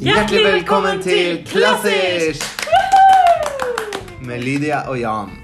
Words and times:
Hjertelig 0.00 0.40
velkommen 0.46 1.02
til 1.04 1.42
Klassisk! 1.44 2.44
Med 4.24 4.40
Lydia 4.40 4.78
og 4.88 4.96
Jan. 4.96 5.34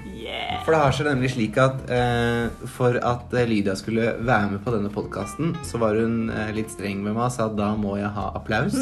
For 0.65 0.73
det 0.73 0.79
har 0.81 0.95
seg 0.97 1.05
nemlig 1.11 1.29
slik 1.35 1.59
at 1.61 1.83
eh, 1.93 2.65
for 2.73 2.97
at 2.97 3.35
eh, 3.37 3.45
Lydia 3.45 3.75
skulle 3.77 4.15
være 4.17 4.49
med 4.55 4.63
på 4.65 4.73
denne 4.73 4.89
podkasten, 4.89 5.53
så 5.61 5.77
var 5.77 5.99
hun 6.01 6.31
eh, 6.33 6.49
litt 6.57 6.73
streng 6.73 7.05
med 7.05 7.13
meg 7.13 7.27
og 7.27 7.35
sa 7.35 7.45
at 7.51 7.55
da 7.59 7.69
må 7.77 7.99
jeg 7.99 8.09
ha 8.17 8.25
applaus. 8.39 8.79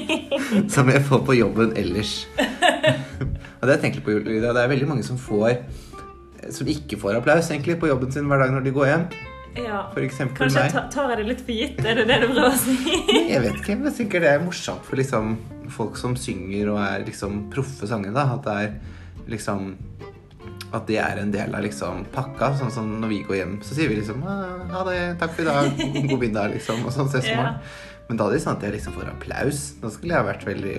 som 0.76 0.92
jeg 0.92 1.02
får 1.08 1.24
på 1.30 1.38
jobben 1.38 1.72
ellers. 1.80 2.26
og 2.36 3.64
det 3.64 3.70
har 3.70 3.76
jeg 3.78 3.84
tenkt 3.86 4.04
på, 4.04 4.20
Lydia. 4.20 4.52
Det 4.52 4.66
er 4.66 4.74
veldig 4.76 4.92
mange 4.92 5.08
som 5.08 5.16
får 5.16 5.62
som 6.52 6.68
ikke 6.68 7.00
får 7.00 7.22
applaus 7.22 7.48
egentlig 7.48 7.80
på 7.80 7.88
jobben 7.88 8.12
sin 8.12 8.28
hver 8.28 8.44
dag 8.44 8.52
når 8.52 8.68
de 8.68 8.76
går 8.76 8.92
hjem. 8.92 9.10
Ja. 9.58 9.80
For 9.92 10.00
Kanskje 10.06 10.62
meg. 10.62 10.72
ta- 10.72 10.88
tar 10.92 11.08
jeg 11.10 11.18
det 11.18 11.26
litt 11.26 11.40
for 11.46 11.52
gitt? 11.52 11.80
Er 11.84 11.94
det 11.98 12.06
det 12.06 12.20
du 12.22 12.26
prøver 12.28 12.52
å 12.52 12.58
si? 12.60 12.76
Jeg 13.30 13.40
vet 13.42 13.56
ikke, 13.58 13.76
men 13.80 13.92
sikkert 13.92 14.22
det 14.22 14.30
er 14.36 14.44
morsomt 14.44 14.84
for 14.86 14.96
liksom 15.00 15.36
folk 15.70 15.96
som 15.98 16.14
synger 16.18 16.70
og 16.72 16.78
er 16.82 17.04
liksom 17.06 17.50
proffe 17.50 17.86
sangere, 17.90 18.14
da. 18.14 18.28
At 18.34 18.42
det 18.46 18.56
er 18.62 19.28
liksom 19.30 19.76
At 20.72 20.86
det 20.86 20.98
er 21.02 21.18
en 21.18 21.32
del 21.34 21.52
av 21.54 21.64
liksom 21.64 22.04
pakka. 22.14 22.52
Sånn 22.60 22.70
som 22.70 23.00
når 23.02 23.08
vi 23.10 23.22
går 23.26 23.36
hjem, 23.40 23.56
så 23.66 23.74
sier 23.74 23.88
vi 23.90 23.96
liksom 23.98 24.22
«Ah, 24.22 24.68
ha 24.70 24.84
det, 24.86 25.18
takk 25.18 25.32
for 25.34 25.42
i 25.42 25.46
dag, 25.46 25.66
god 26.12 26.20
middag, 26.22 26.52
liksom. 26.54 26.84
Og 26.86 26.92
sånn 26.94 27.08
ses 27.10 27.26
i 27.32 27.34
morgen. 27.34 27.56
Men 28.08 28.16
da 28.20 28.28
er 28.28 28.36
det 28.36 28.42
sånn 28.44 28.56
at 28.56 28.62
jeg 28.62 28.72
liksom 28.76 28.94
får 28.94 29.10
applaus. 29.10 29.58
Da 29.82 29.90
skulle 29.90 30.14
jeg 30.14 30.22
ha 30.22 30.28
vært 30.30 30.46
veldig, 30.46 30.76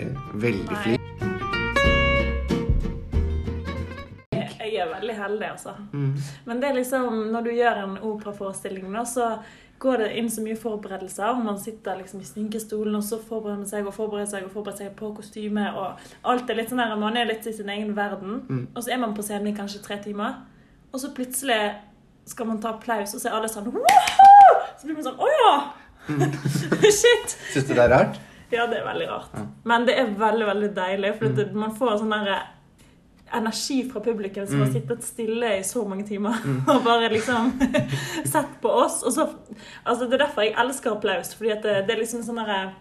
veldig 0.48 0.72
Nei. 0.72 0.81
flink. 0.86 1.01
Heldig, 5.21 5.48
altså. 5.55 5.73
Mm. 5.93 6.13
Men 6.45 6.61
det 6.61 6.70
er 6.70 6.77
liksom, 6.80 7.09
når 7.34 7.43
du 7.48 7.52
gjør 7.55 7.84
en 7.84 7.98
operaforestilling, 8.11 8.88
da, 8.93 9.03
så 9.05 9.27
går 9.81 9.97
det 10.03 10.09
inn 10.20 10.27
så 10.30 10.44
mye 10.45 10.55
forberedelser. 10.61 11.30
og 11.31 11.44
Man 11.45 11.57
sitter 11.59 11.97
liksom 11.97 12.19
i 12.22 12.28
sminkestolen 12.28 12.95
og 12.95 13.03
så 13.03 13.17
forbereder 13.17 13.58
man 13.63 13.69
seg 13.72 13.88
og 13.89 13.94
forbereder 13.95 14.30
seg 14.30 14.44
og 14.45 14.52
forbereder 14.53 14.78
seg 14.83 14.95
på 15.00 15.09
kostyme. 15.17 15.63
og 15.73 15.97
alt 16.30 16.50
er 16.50 16.59
litt 16.59 16.69
sånn 16.69 16.78
der, 16.83 16.95
Man 17.02 17.17
er 17.17 17.25
litt 17.25 17.47
i 17.50 17.53
sin 17.53 17.69
egen 17.69 17.95
verden. 17.97 18.41
Mm. 18.50 18.67
Og 18.75 18.83
så 18.83 18.91
er 18.94 18.97
man 19.02 19.16
på 19.17 19.23
scenen 19.25 19.47
i 19.50 19.55
kanskje 19.58 19.81
tre 19.81 19.97
timer. 20.03 20.36
Og 20.94 21.00
så 21.02 21.09
plutselig 21.16 21.61
skal 22.30 22.45
man 22.45 22.59
ta 22.61 22.69
applaus, 22.75 23.16
og 23.16 23.22
så 23.22 23.30
er 23.31 23.33
alle 23.39 23.50
sånn 23.50 23.72
«Woohoo!» 23.73 24.58
Så 24.78 24.85
blir 24.85 24.95
man 25.00 25.03
sånn 25.03 25.17
Å 25.17 25.28
ja! 25.33 25.53
Shit! 27.02 27.33
Syns 27.53 27.67
du 27.67 27.73
det 27.73 27.81
er 27.83 27.89
rart? 27.89 28.19
Ja, 28.52 28.66
det 28.67 28.81
er 28.81 28.85
veldig 28.85 29.08
rart. 29.09 29.33
Ja. 29.38 29.45
Men 29.69 29.85
det 29.88 29.94
er 29.97 30.09
veldig 30.19 30.45
veldig 30.50 30.69
deilig, 30.75 31.11
for 31.17 31.25
Mm. 31.31 31.53
man 31.56 31.75
får 31.75 31.97
sånn 32.02 32.09
der 32.11 32.41
energi 33.38 33.78
fra 33.92 34.02
publikum 34.04 34.46
som 34.48 34.60
har 34.60 34.68
Mm. 34.68 34.74
sittet 34.74 35.04
stille 35.04 35.50
i 35.60 35.64
så 35.64 35.84
mange 35.88 36.04
timer 36.08 36.36
og 36.72 36.84
bare 36.84 37.10
liksom 37.14 37.52
sett 38.34 38.62
på 38.62 38.70
oss. 38.70 39.02
Og 39.04 39.14
så, 39.14 39.28
altså 39.86 40.06
Det 40.06 40.14
er 40.20 40.26
derfor 40.26 40.42
jeg 40.42 40.56
elsker 40.58 40.92
applaus, 40.92 41.36
fordi 41.36 41.50
at 41.52 41.64
det, 41.64 41.76
det 41.88 41.96
er 41.96 42.02
liksom 42.04 42.24
sånn 42.24 42.42
derre 42.42 42.74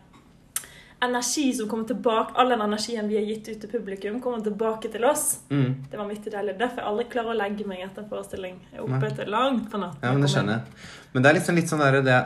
Energi 1.02 1.52
som 1.56 1.68
kommer 1.68 1.88
tilbake, 1.88 2.34
All 2.36 2.48
den 2.52 2.60
energien 2.60 3.08
vi 3.08 3.16
har 3.16 3.24
gitt 3.24 3.48
ut 3.48 3.60
til 3.60 3.70
publikum, 3.72 4.20
kommer 4.20 4.42
tilbake 4.44 4.90
til 4.92 5.04
oss. 5.08 5.38
Mm. 5.48 5.86
Det 5.90 5.96
var 5.96 6.04
vanvittig 6.04 6.32
deilig. 6.34 6.58
Derfor 6.60 6.82
jeg 6.82 6.88
aldri 6.90 7.06
klarer 7.14 7.32
å 7.32 7.36
legge 7.38 7.64
meg 7.68 7.84
etter 7.86 8.02
en 8.02 8.10
forestilling. 8.10 8.58
Jeg 8.68 8.76
er 8.76 8.84
oppe 8.84 8.98
Nei. 9.00 9.12
til 9.16 9.30
langt 9.32 9.70
på 9.72 9.80
natten. 9.80 10.02
Ja, 10.04 10.12
men 10.12 10.26
det 10.26 10.32
skjønner 10.34 10.58
jeg. 10.58 10.82
Men 11.12 11.24
det 11.24 11.30
er 11.30 11.36
liksom 11.40 11.56
litt 11.58 11.70
sånn 11.72 11.80
der, 11.82 11.96
det, 12.06 12.18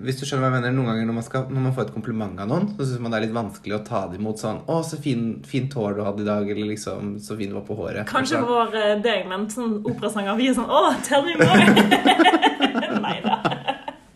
Hvis 0.00 0.20
du 0.20 0.22
skjønner 0.24 0.46
hva 0.46 0.50
jeg 0.52 0.62
mener, 0.62 0.76
noen 0.76 0.92
ganger 0.92 1.08
når 1.10 1.16
man, 1.18 1.26
skal, 1.26 1.48
når 1.50 1.64
man 1.66 1.74
får 1.76 1.88
et 1.88 1.92
kompliment 1.96 2.38
av 2.40 2.48
noen, 2.52 2.70
så 2.76 2.86
syns 2.86 3.02
man 3.02 3.12
det 3.12 3.18
er 3.18 3.26
litt 3.26 3.34
vanskelig 3.34 3.76
å 3.76 3.82
ta 3.90 4.04
det 4.12 4.20
imot 4.20 4.40
sånn 4.40 4.62
'Å, 4.62 4.78
så 4.86 5.00
fin, 5.02 5.26
fint 5.44 5.74
hår 5.74 5.98
du 5.98 6.04
hadde 6.06 6.22
i 6.22 6.28
dag', 6.30 6.48
eller 6.54 6.70
liksom 6.70 7.18
'Så 7.18 7.36
fin 7.36 7.50
du 7.50 7.58
var 7.58 7.66
på 7.66 7.76
håret'. 7.76 8.06
Kanskje 8.06 8.38
det 8.38 8.46
vår 8.46 8.78
eh, 8.78 8.94
deg, 9.02 9.26
men 9.28 9.50
sånn 9.50 9.82
operasanger 9.82 10.38
Vi 10.38 10.48
er 10.48 10.54
sånn 10.54 10.70
Å, 10.70 10.94
tell 11.02 11.26
me 11.26 11.34
more! 11.34 11.66
Nei 13.04 13.18
da. 13.26 13.42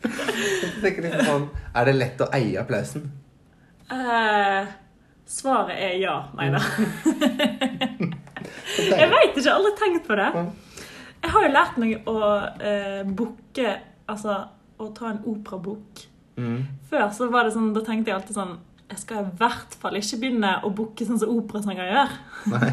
liksom 0.85 1.27
sånn, 1.27 1.51
Er 1.75 1.85
det 1.85 1.99
lett 1.99 2.25
å 2.25 2.31
eie 2.33 2.63
applausen? 2.63 3.24
Eh, 3.93 4.67
svaret 5.29 5.77
er 5.77 5.97
ja. 6.01 6.15
Nei 6.39 6.51
da. 6.55 6.61
Jeg 8.75 8.91
deilig. 8.91 9.11
veit 9.13 9.37
ikke. 9.37 9.45
Jeg 9.45 9.53
aldri 9.55 9.73
tenkt 9.79 10.07
på 10.09 10.17
det. 10.19 10.29
Jeg 11.25 11.33
har 11.33 11.45
jo 11.47 11.53
lært 11.55 11.77
meg 11.81 12.09
å 12.11 12.17
uh, 12.21 13.03
booke 13.17 13.71
Altså 14.11 14.35
å 14.77 14.89
ta 14.93 15.09
en 15.15 15.23
operabok. 15.31 16.03
Mm. 16.37 16.59
Før 16.91 17.07
så 17.15 17.29
var 17.33 17.47
det 17.47 17.55
sånn, 17.55 17.71
da 17.73 17.81
tenkte 17.87 18.11
jeg 18.11 18.19
alltid 18.19 18.37
sånn 18.37 18.57
Jeg 18.91 18.99
skal 19.01 19.21
i 19.23 19.37
hvert 19.39 19.77
fall 19.81 19.97
ikke 19.97 20.19
begynne 20.21 20.51
å 20.67 20.73
booke 20.77 21.07
sånn 21.09 21.21
som 21.23 21.31
operasanger 21.33 21.89
gjør. 21.89 22.13
Nei. 22.53 22.69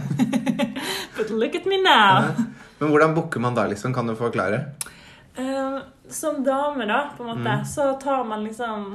But 1.15 1.31
look 1.31 1.55
at 1.55 1.69
me 1.69 1.77
now. 1.79 2.25
Nei. 2.33 2.47
Men 2.81 2.91
hvordan 2.91 3.13
booker 3.15 3.39
man 3.43 3.55
da, 3.55 3.67
liksom? 3.71 3.93
Kan 3.95 4.09
du 4.09 4.15
forklare? 4.19 4.63
Uh, 5.37 5.79
som 6.11 6.41
dame, 6.43 6.83
da, 6.89 7.03
på 7.15 7.23
en 7.23 7.29
måte, 7.31 7.47
Mm. 7.61 7.65
så 7.69 7.93
tar 8.01 8.25
man 8.27 8.43
liksom 8.43 8.87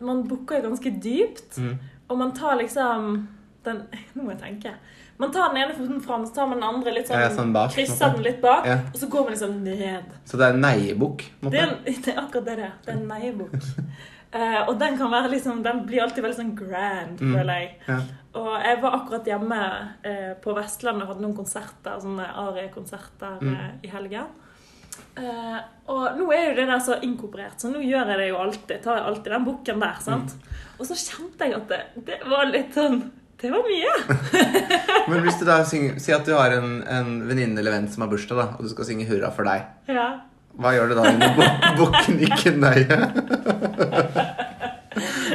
Man 0.00 0.22
booker 0.28 0.56
jo 0.62 0.70
ganske 0.70 0.90
dypt, 1.02 1.58
Mm. 1.58 1.78
og 2.08 2.18
man 2.18 2.32
tar 2.34 2.56
liksom 2.56 3.28
den 3.64 3.82
Nå 4.14 4.22
må 4.24 4.30
jeg 4.30 4.40
tenke. 4.40 4.74
Man 5.18 5.30
tar 5.32 5.50
den 5.52 5.58
ene 5.62 5.74
foten 5.76 6.00
fram, 6.00 6.22
så 6.26 6.34
tar 6.34 6.46
man 6.48 6.60
den 6.60 6.68
andre 6.68 6.92
litt 6.94 7.06
sånn, 7.10 7.20
Ja, 7.20 7.28
sånn 7.28 7.52
bak, 7.52 7.70
Krysser 7.74 8.14
den 8.14 8.22
litt 8.24 8.40
bak, 8.40 8.64
Ja. 8.66 8.78
og 8.88 8.96
så 8.96 9.06
går 9.12 9.24
man 9.26 9.32
liksom 9.34 9.58
ned. 9.64 10.04
Så 10.24 10.38
det 10.40 10.46
er 10.46 10.54
en 10.54 10.62
neiebukk? 10.64 11.26
Det 11.42 11.50
det 12.04 12.08
er 12.14 12.22
akkurat 12.22 12.44
det 12.46 12.56
det 12.56 12.64
er. 12.64 12.72
Det 12.86 12.94
er 12.94 12.98
en 12.98 13.08
neiebok. 13.08 13.52
uh, 14.34 14.62
og 14.68 14.78
den 14.80 14.96
kan 14.96 15.10
være 15.12 15.28
liksom 15.34 15.62
Den 15.62 15.84
blir 15.86 16.00
alltid 16.02 16.24
veldig 16.24 16.38
sånn 16.40 16.54
grand, 16.56 17.20
Mm. 17.20 17.34
føler 17.36 17.52
jeg. 17.60 17.76
Ja. 17.88 17.98
Og 18.32 18.50
jeg 18.64 18.80
var 18.82 18.92
akkurat 18.96 19.24
hjemme 19.26 19.60
uh, 20.06 20.34
på 20.40 20.54
Vestlandet 20.56 21.02
og 21.02 21.08
hadde 21.14 21.20
noen 21.26 21.36
konserter, 21.36 22.00
sånne 22.00 22.24
ariekonserter 22.34 23.40
Mm. 23.42 23.52
uh, 23.52 23.70
i 23.84 23.88
helgen. 23.88 24.26
Eh, 25.18 25.60
og 25.90 26.18
nå 26.18 26.28
er 26.32 26.50
jo 26.50 26.56
det 26.60 26.66
der 26.70 26.82
så 26.84 26.98
inkorporert, 27.02 27.58
så 27.58 27.70
nå 27.72 27.82
gjør 27.82 28.12
jeg 28.12 28.20
det 28.20 28.28
jo 28.28 28.40
alltid. 28.40 28.76
Tar 28.84 29.00
jeg 29.00 29.08
alltid 29.10 29.32
den 29.34 29.46
bukken 29.48 29.82
der, 29.82 29.96
sant. 30.04 30.36
Mm. 30.36 30.60
Og 30.80 30.88
så 30.88 30.98
kjente 30.98 31.48
jeg 31.48 31.56
at 31.58 31.72
det, 31.72 31.80
det 32.06 32.20
var 32.30 32.46
litt 32.48 32.76
sånn 32.76 33.02
Det 33.40 33.50
var 33.52 33.64
mye. 33.66 33.92
Men 35.10 35.22
hvis 35.24 35.36
du 35.40 35.44
da 35.48 35.58
synger 35.68 35.98
Si 36.00 36.12
at 36.12 36.24
du 36.28 36.32
har 36.36 36.52
en, 36.56 36.78
en 36.88 37.10
venninne 37.28 37.60
eller 37.60 37.74
venn 37.74 37.88
som 37.92 38.04
har 38.04 38.10
bursdag, 38.12 38.40
da, 38.40 38.46
og 38.56 38.64
du 38.64 38.72
skal 38.72 38.88
synge 38.88 39.08
'Hurra 39.08 39.32
for 39.36 39.48
deg'. 39.48 39.66
Ja. 39.92 40.08
Hva 40.60 40.72
gjør 40.76 40.92
du 40.92 40.96
da 40.98 41.12
når 41.16 41.76
bukken 41.78 42.20
ikke 42.28 42.52
nøye? 42.56 42.98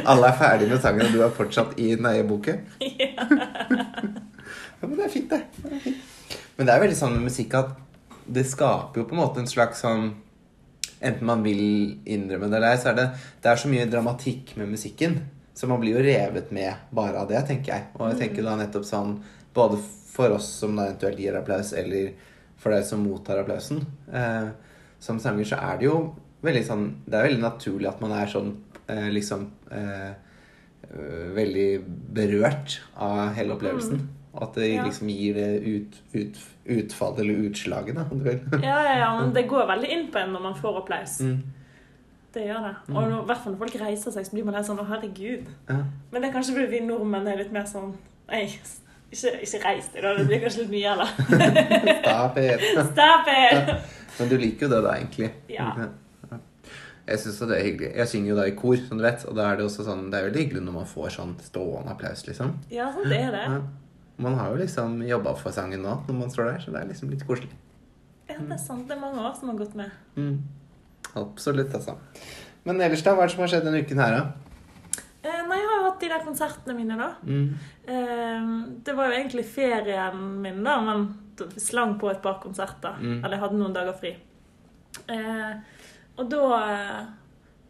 Alle 0.06 0.28
er 0.28 0.36
ferdige 0.38 0.70
med 0.70 0.82
sangen, 0.82 1.06
og 1.06 1.14
du 1.14 1.22
er 1.24 1.32
fortsatt 1.34 1.78
i 1.82 1.94
nøyeboken? 1.98 2.60
ja. 3.00 3.26
Men 4.82 4.98
det 4.98 5.06
er 5.06 5.12
fint, 5.12 5.32
det. 5.32 5.94
Men 6.56 6.68
det 6.68 6.74
er 6.74 6.82
veldig 6.84 6.98
sånn 6.98 7.16
med 7.16 7.26
musikk 7.26 7.56
at 7.58 7.74
det 8.26 8.46
skaper 8.48 9.02
jo 9.02 9.06
på 9.08 9.16
en 9.16 9.22
måte 9.22 9.42
en 9.42 9.50
slags 9.50 9.84
sånn 9.84 10.14
Enten 10.96 11.28
man 11.28 11.42
vil 11.44 11.98
innrømme 12.08 12.48
det 12.48 12.56
eller 12.56 12.72
ei, 12.72 12.78
så 12.80 12.88
er 12.88 12.94
det, 12.96 13.04
det 13.44 13.50
er 13.50 13.58
så 13.60 13.68
mye 13.68 13.88
dramatikk 13.92 14.54
med 14.56 14.70
musikken. 14.70 15.18
Så 15.52 15.68
man 15.68 15.82
blir 15.82 15.92
jo 15.98 16.04
revet 16.04 16.48
med 16.56 16.88
bare 16.96 17.20
av 17.20 17.28
det, 17.28 17.42
tenker 17.44 17.74
jeg. 17.74 17.84
Og 17.98 18.14
jeg 18.14 18.18
tenker 18.22 18.46
da 18.46 18.54
nettopp 18.56 18.86
sånn 18.88 19.10
både 19.52 19.76
for 20.16 20.32
oss 20.38 20.48
som 20.62 20.72
da 20.72 20.86
eventuelt 20.88 21.20
gir 21.20 21.36
applaus, 21.36 21.74
eller 21.76 22.14
for 22.56 22.72
deg 22.72 22.88
som 22.88 23.04
mottar 23.04 23.42
applausen. 23.42 23.82
Eh, 24.08 24.48
som 25.04 25.20
sanger 25.20 25.50
så 25.52 25.60
er 25.60 25.80
det 25.80 25.88
jo 25.90 25.98
veldig 26.46 26.64
sånn 26.64 26.84
Det 27.04 27.16
er 27.18 27.28
veldig 27.28 27.42
naturlig 27.42 27.88
at 27.90 28.00
man 28.00 28.14
er 28.16 28.30
sånn 28.30 28.52
eh, 28.92 29.08
liksom 29.12 29.46
eh, 29.74 30.12
øh, 30.90 31.30
veldig 31.36 31.70
berørt 32.16 32.80
av 32.94 33.34
hele 33.36 33.56
opplevelsen. 33.56 34.04
Og 34.36 34.44
at 34.48 34.60
det 34.60 34.70
liksom 34.84 35.10
gir 35.12 35.36
det 35.36 35.50
ut, 35.64 36.00
ut, 36.12 36.40
utfallet 36.72 37.20
eller 37.24 37.46
utslaget, 37.48 37.98
da, 37.98 38.06
om 38.10 38.18
du 38.18 38.24
vil. 38.28 38.40
ja, 38.68 38.78
ja, 38.84 38.96
ja, 39.02 39.10
men 39.20 39.34
det 39.34 39.46
går 39.50 39.68
veldig 39.70 39.92
inn 39.92 40.08
på 40.12 40.22
en 40.22 40.34
når 40.36 40.44
man 40.48 40.56
får 40.58 40.80
applaus. 40.82 41.18
Mm. 41.20 41.38
Det 42.36 42.44
gjør 42.44 42.66
det. 42.66 42.72
Og 42.92 42.98
når, 43.00 43.12
i 43.22 43.28
hvert 43.30 43.44
fall 43.44 43.54
når 43.54 43.60
folk 43.62 43.76
reiser 43.80 44.12
seg, 44.12 44.26
så 44.26 44.34
blir 44.34 44.44
man 44.44 44.58
helt 44.58 44.68
sånn 44.68 44.82
Å, 44.82 44.88
herregud. 44.90 45.46
Ja. 45.70 45.78
Men 46.12 46.20
det 46.20 46.28
er 46.28 46.34
kanskje 46.34 46.56
fordi 46.58 46.66
vi 46.74 46.82
nordmenn 46.84 47.30
er 47.32 47.40
litt 47.40 47.54
mer 47.54 47.64
sånn 47.70 47.94
Nei, 48.26 48.42
ikke, 49.14 49.30
ikke 49.46 49.60
reis 49.62 49.86
deg, 49.94 50.02
da. 50.02 50.12
Det 50.18 50.26
blir 50.28 50.42
kanskje 50.42 50.64
litt 50.64 50.74
mye, 50.74 50.96
eller? 50.96 51.12
Stop 52.02 52.40
it. 52.42 52.66
Stop 52.90 53.30
it! 53.30 53.70
Men 54.18 54.32
du 54.32 54.36
liker 54.42 54.66
jo 54.66 54.72
det, 54.74 54.82
da, 54.82 54.96
egentlig. 54.98 55.30
Ja. 55.52 55.70
Jeg 57.06 57.22
syns 57.22 57.38
det 57.38 57.54
er 57.54 57.62
hyggelig. 57.62 57.90
Jeg 57.94 58.10
synger 58.10 58.32
jo 58.32 58.36
da 58.40 58.44
i 58.50 58.54
kor, 58.58 58.76
som 58.82 58.98
du 58.98 59.04
vet. 59.06 59.24
Og 59.30 59.36
da 59.38 59.46
er 59.46 59.60
det 59.60 59.66
også 59.68 59.86
sånn 59.86 60.08
Det 60.10 60.18
er 60.18 60.26
veldig 60.26 60.42
hyggelig 60.42 60.62
når 60.66 60.74
man 60.80 60.88
får 60.90 61.12
sånn 61.16 61.36
stående 61.46 61.94
applaus, 61.94 62.24
liksom. 62.26 62.56
Ja, 62.72 62.88
sånn 62.94 63.06
det 63.12 63.20
er 63.28 63.36
det. 63.36 63.44
Ja. 63.46 63.60
Man 64.22 64.34
har 64.38 64.52
jo 64.52 64.60
liksom 64.62 65.02
jobba 65.04 65.34
for 65.36 65.52
sangen 65.52 65.82
nå, 65.84 65.98
når 66.06 66.16
man 66.16 66.32
står 66.32 66.50
der, 66.50 66.60
så 66.64 66.72
det 66.72 66.80
er 66.80 66.90
liksom 66.90 67.12
litt 67.12 67.24
koselig. 67.28 67.52
Ja, 68.26 68.38
det 68.40 68.56
er 68.56 68.60
sant. 68.62 68.86
Det 68.88 68.96
er 68.96 69.02
mange 69.02 69.22
år 69.22 69.34
som 69.36 69.50
har 69.52 69.58
gått 69.60 69.76
med. 69.78 69.92
Mm. 70.16 70.38
Absolutt, 71.20 71.74
altså. 71.76 71.96
Men 72.66 72.80
ellers, 72.80 73.04
da? 73.04 73.14
Hva 73.14 73.26
er 73.26 73.30
det 73.30 73.36
som 73.36 73.44
har 73.44 73.52
skjedd 73.52 73.68
denne 73.68 73.82
uken 73.84 74.00
her, 74.02 74.16
da? 74.16 75.02
Eh, 75.26 75.42
nei, 75.46 75.58
jeg 75.60 75.68
har 75.70 75.84
hatt 75.84 76.00
de 76.02 76.10
der 76.10 76.24
konsertene 76.24 76.76
mine, 76.78 76.96
da. 76.98 77.10
Mm. 77.26 77.46
Eh, 77.92 78.48
det 78.86 78.96
var 78.96 79.10
jo 79.10 79.18
egentlig 79.18 79.46
ferien 79.48 80.24
min, 80.42 80.62
da, 80.66 80.78
men 80.86 81.06
slang 81.60 81.96
på 82.00 82.10
et 82.10 82.22
par 82.24 82.40
konserter. 82.42 82.96
Mm. 82.98 83.20
Eller 83.20 83.36
jeg 83.36 83.44
hadde 83.44 83.60
noen 83.60 83.76
dager 83.76 84.00
fri. 84.00 84.14
Eh, 85.12 85.52
og 86.16 86.32
da 86.32 86.46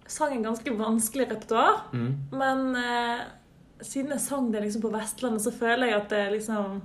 sang 0.06 0.36
jeg 0.36 0.44
ganske 0.46 0.76
vanskelig 0.78 1.26
repertoar. 1.32 1.88
Mm. 1.90 2.10
Men 2.38 2.68
siden 3.82 4.10
jeg 4.14 4.20
sang 4.20 4.50
det 4.52 4.62
liksom 4.62 4.82
på 4.82 4.90
Vestlandet, 4.92 5.42
så 5.44 5.52
føler 5.52 5.86
jeg 5.90 5.96
at 6.00 6.08
det 6.08 6.22
liksom 6.32 6.82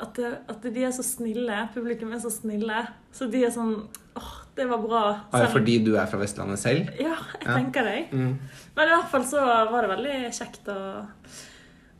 at, 0.00 0.14
det, 0.16 0.30
at 0.48 0.62
de 0.62 0.82
er 0.84 0.90
så 0.96 1.02
snille. 1.04 1.68
Publikum 1.74 2.12
er 2.16 2.18
så 2.22 2.30
snille. 2.32 2.86
Så 3.12 3.26
de 3.30 3.42
er 3.44 3.50
sånn 3.52 3.74
åh, 4.16 4.30
det 4.56 4.64
var 4.70 4.78
bra. 4.82 5.02
Ah, 5.30 5.42
Selv- 5.44 5.52
fordi 5.58 5.78
du 5.84 5.92
er 5.96 6.06
fra 6.08 6.18
Vestlandet 6.22 6.58
selv? 6.58 6.88
Ja, 6.98 7.16
jeg 7.38 7.46
Ja. 7.46 7.54
tenker 7.58 7.84
det. 7.84 8.10
Mm. 8.12 8.38
Men 8.76 8.88
i 8.88 8.94
hvert 8.96 9.10
fall 9.12 9.24
så 9.28 9.44
var 9.70 9.82
det 9.86 9.90
veldig 9.92 10.32
kjekt 10.32 10.68
å, 10.72 11.06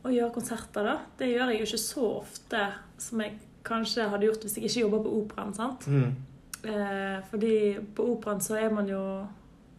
å 0.05 0.09
gjøre 0.09 0.33
konserter, 0.33 0.83
da. 0.83 0.97
Det 1.17 1.29
gjør 1.29 1.51
jeg 1.53 1.59
jo 1.61 1.65
ikke 1.69 1.83
så 1.85 2.09
ofte 2.23 2.65
som 2.97 3.21
jeg 3.21 3.37
kanskje 3.63 4.09
hadde 4.09 4.25
gjort 4.25 4.41
hvis 4.47 4.55
jeg 4.57 4.65
ikke 4.65 4.81
jobba 4.89 5.03
på 5.05 5.13
operaen. 5.21 5.53
sant? 5.55 5.85
Mm. 5.87 6.15
Eh, 6.63 7.21
fordi 7.29 7.55
på 7.95 8.09
operaen 8.17 8.41
så 8.41 8.57
er 8.57 8.69
man 8.73 8.87
jo 8.89 9.27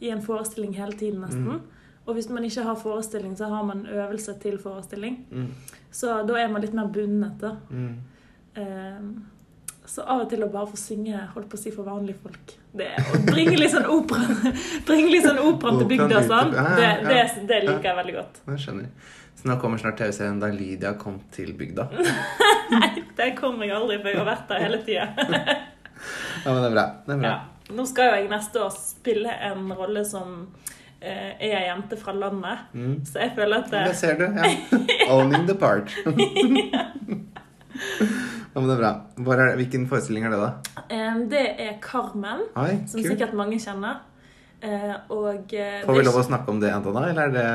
i 0.01 0.11
en 0.11 0.23
forestilling 0.23 0.73
hele 0.75 0.93
tiden, 0.99 1.21
nesten. 1.23 1.45
Mm. 1.45 1.63
Og 2.07 2.17
hvis 2.17 2.29
man 2.35 2.45
ikke 2.45 2.65
har 2.67 2.79
forestilling, 2.79 3.37
så 3.39 3.47
har 3.53 3.63
man 3.67 3.85
øvelse 3.87 4.35
til 4.43 4.59
forestilling. 4.59 5.21
Mm. 5.31 5.53
Så 5.91 6.23
da 6.27 6.41
er 6.41 6.51
man 6.51 6.65
litt 6.65 6.75
mer 6.75 6.89
bundet, 6.91 7.37
da. 7.41 7.55
Mm. 7.71 7.93
Um, 8.57 9.13
så 9.87 10.05
av 10.09 10.25
og 10.25 10.29
til 10.31 10.43
å 10.45 10.49
bare 10.51 10.71
få 10.71 10.79
synge 10.79 11.19
holdt 11.35 11.49
på 11.51 11.59
å 11.59 11.61
si 11.61 11.73
for 11.75 11.85
vanlige 11.89 12.21
folk 12.23 12.53
det, 12.77 12.93
Å 12.97 13.19
bringe 13.27 13.57
litt 13.59 13.73
sånn 13.73 13.89
opera 13.91 14.53
sånn 15.27 15.41
opera 15.43 15.73
til 15.81 15.89
bygda 15.91 16.21
og 16.21 16.29
sånn, 16.29 16.53
det, 16.53 16.91
det, 17.09 17.19
det 17.51 17.59
liker 17.67 17.89
jeg 17.91 17.99
veldig 17.99 18.15
godt. 18.17 18.41
Jeg 18.53 18.63
skjønner. 18.63 19.11
Så 19.41 19.49
nå 19.51 19.57
kommer 19.61 19.81
snart 19.83 19.99
TV-serien 19.99 20.39
da 20.41 20.53
Lydia 20.55 20.95
kom 21.01 21.19
til 21.35 21.53
bygda. 21.59 21.89
Nei, 22.77 22.91
det 23.19 23.33
kommer 23.39 23.67
jeg 23.67 23.75
aldri, 23.77 23.99
for 23.99 24.13
jeg 24.13 24.21
har 24.21 24.29
vært 24.29 24.49
der 24.53 24.67
hele 24.67 24.83
tida. 24.87 25.09
Ja, 26.43 26.51
men 26.51 26.57
det 26.59 26.69
er 26.69 26.73
bra. 26.75 26.83
Det 27.07 27.13
er 27.15 27.19
bra. 27.21 27.29
Ja. 27.31 27.75
Nå 27.77 27.85
skal 27.87 28.09
jo 28.09 28.15
jeg 28.17 28.31
neste 28.33 28.59
år 28.65 28.73
spille 28.75 29.35
en 29.47 29.69
rolle 29.79 30.01
som 30.09 30.49
er 31.03 31.57
ei 31.59 31.65
jente 31.67 31.97
fra 31.99 32.13
landet. 32.15 32.59
Mm. 32.73 32.95
Så 33.09 33.19
jeg 33.23 33.33
føler 33.37 33.57
at 33.65 33.71
Det 33.73 33.85
det, 33.89 33.97
ser 33.97 34.15
du. 34.21 34.25
ja. 34.25 34.53
Owning 35.15 35.47
the 35.49 35.55
part. 35.59 35.91
Ja, 38.53 38.61
men 38.61 38.69
det 38.69 38.75
er 38.77 38.81
bra. 38.83 38.91
Er 39.33 39.41
det, 39.47 39.53
hvilken 39.63 39.87
forestilling 39.89 40.27
er 40.29 40.35
det, 40.35 40.41
da? 40.43 40.83
eh, 40.93 41.21
det 41.31 41.45
er 41.65 41.79
Carmen, 41.83 42.43
Oi, 42.61 42.75
som 42.87 43.01
sikkert 43.01 43.33
mange 43.39 43.57
kjenner. 43.63 44.03
Eh, 44.63 44.93
og 45.11 45.55
eh, 45.57 45.81
Får 45.87 45.97
vi 45.97 46.03
lov 46.07 46.19
å 46.21 46.25
snakke 46.27 46.53
om 46.53 46.61
det 46.63 46.69
ennå, 46.71 46.93
da? 46.95 47.07
Eller 47.11 47.31
er 47.31 47.33
det 47.33 47.47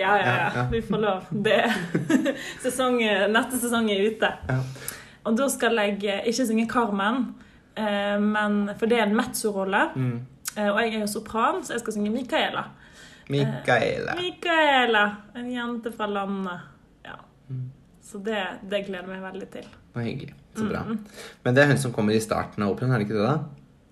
Ja, 0.00 0.14
ja, 0.16 0.24
Ja, 0.24 0.48
ja. 0.56 0.64
Vi 0.72 0.80
får 0.82 1.02
lov. 1.04 1.28
Det 1.44 1.60
sesong, 2.64 2.96
Neste 3.30 3.60
sesong 3.62 3.90
er 3.92 4.00
ute. 4.08 4.32
Ja. 4.48 4.56
Og 5.28 5.36
da 5.38 5.46
skal 5.52 5.76
jeg 5.84 6.00
eh, 6.08 6.24
ikke 6.32 6.48
synge 6.48 6.66
Carmen, 6.72 7.20
eh, 7.76 8.16
men, 8.18 8.62
for 8.80 8.88
det 8.90 8.98
er 8.98 9.06
en 9.10 9.16
mezzo-rolle. 9.20 9.84
Mm. 9.94 10.16
Eh, 10.56 10.70
og 10.72 10.80
jeg 10.80 10.94
er 10.96 11.04
jo 11.04 11.12
sopran, 11.20 11.60
så 11.62 11.76
jeg 11.76 11.84
skal 11.84 11.98
synge 12.00 12.14
Micaela. 12.16 12.64
Micaela. 13.30 14.14
Micaela, 14.18 15.04
en 15.38 15.50
jente 15.52 15.92
fra 15.94 16.06
landet. 16.10 16.60
Ja. 17.06 17.16
Mm. 17.50 17.70
Så 18.10 18.18
det, 18.26 18.40
det 18.70 18.84
gleder 18.88 19.06
jeg 19.06 19.12
meg 19.20 19.22
veldig 19.32 19.48
til. 19.54 19.66
Så 19.94 20.04
hyggelig. 20.04 20.34
Så 20.58 20.66
bra. 20.66 20.80
Mm. 20.88 20.98
Men 21.44 21.54
det 21.56 21.62
er 21.62 21.68
hun 21.70 21.78
som 21.78 21.92
kommer 21.94 22.16
i 22.16 22.20
starten 22.24 22.62
av 22.66 22.72
operaen, 22.74 22.92
er 22.96 23.02
det 23.02 23.06
ikke 23.08 23.20
det? 23.20 23.30
da? 23.30 23.38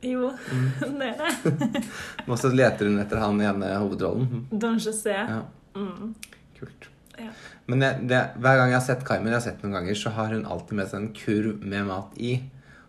Jo, 0.03 0.29
Mm. 0.51 0.67
det 1.01 1.09
er 1.09 1.17
det. 1.23 1.85
Og 2.29 2.37
så 2.39 2.51
leter 2.55 2.87
hun 2.91 2.99
etter 3.03 3.19
han 3.23 3.41
ene 3.43 3.71
hovedrollen. 3.79 4.47
Don 4.53 4.79
José. 4.83 5.15
Ja, 5.15 5.41
Mm. 5.79 6.15
kult. 6.59 6.89
Ja. 7.19 7.31
Men 7.67 7.81
det, 7.83 7.89
det, 8.11 8.19
hver 8.43 8.57
gang 8.59 8.71
jeg 8.73 8.79
har 8.81 8.87
sett 8.87 9.05
Kaimer, 9.07 9.31
jeg 9.31 9.39
har 9.39 9.45
sett 9.45 9.63
noen 9.63 9.75
ganger, 9.79 9.95
så 9.99 10.11
har 10.15 10.33
hun 10.35 10.47
alltid 10.47 10.79
med 10.79 10.89
seg 10.91 11.01
en 11.03 11.09
kurv 11.15 11.65
med 11.67 11.87
mat 11.87 12.15
i. 12.19 12.33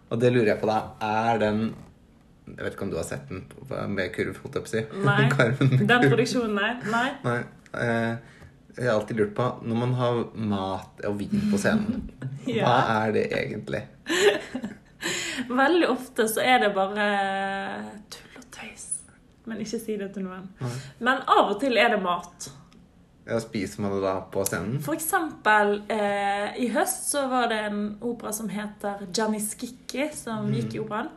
Og 0.09 0.19
det 0.21 0.31
lurer 0.33 0.53
jeg 0.55 0.61
på 0.61 0.69
da, 0.69 0.77
er 1.05 1.37
den 1.41 1.59
Jeg 2.57 2.65
vet 2.65 2.73
ikke 2.75 2.85
om 2.87 2.91
du 2.91 2.97
har 2.97 3.07
sett 3.07 3.29
den 3.29 3.43
på- 3.51 3.87
med 3.89 4.11
kurv, 4.15 4.37
holdt 4.43 4.55
jeg 4.59 4.63
på 4.65 4.69
å 4.69 4.73
si. 4.73 4.83
Nei. 5.07 5.85
Den 5.93 6.05
produksjonen, 6.09 6.55
nei. 6.55 6.73
nei. 6.91 7.09
Nei. 7.23 7.39
Eh, 7.73 8.17
jeg 8.79 8.87
har 8.87 8.95
alltid 8.95 9.17
lurt 9.19 9.33
på 9.35 9.45
Når 9.67 9.75
man 9.77 9.93
har 9.97 10.19
mat 10.39 11.01
og 11.09 11.17
vin 11.19 11.41
på 11.51 11.57
scenen, 11.59 12.05
hva 12.47 12.77
er 13.03 13.11
det 13.17 13.25
egentlig? 13.35 13.81
Veldig 15.49 15.87
ofte 15.89 16.25
så 16.29 16.41
er 16.43 16.59
det 16.65 16.69
bare 16.75 17.05
tull 18.13 18.39
og 18.41 18.47
tøys. 18.53 18.85
Men 19.49 19.61
ikke 19.63 19.79
si 19.81 19.95
det 19.99 20.11
til 20.15 20.25
noen. 20.27 20.47
Nei. 20.61 20.71
Men 21.07 21.21
av 21.31 21.53
og 21.55 21.59
til 21.61 21.77
er 21.79 21.93
det 21.95 22.01
mat. 22.03 22.49
Ja, 23.29 23.37
spiser 23.41 23.83
man 23.83 23.93
det 23.93 24.01
da 24.03 24.15
på 24.33 24.41
scenen? 24.47 24.79
For 24.81 24.97
eksempel 24.97 25.75
eh, 25.93 26.55
i 26.63 26.67
høst 26.73 27.11
så 27.11 27.27
var 27.29 27.49
det 27.51 27.59
en 27.67 27.81
opera 28.05 28.31
som 28.33 28.49
heter 28.49 29.03
Gianni 29.13 29.41
Kikki, 29.43 30.07
som 30.17 30.49
gikk 30.53 30.75
i 30.75 30.81
operaen. 30.81 31.11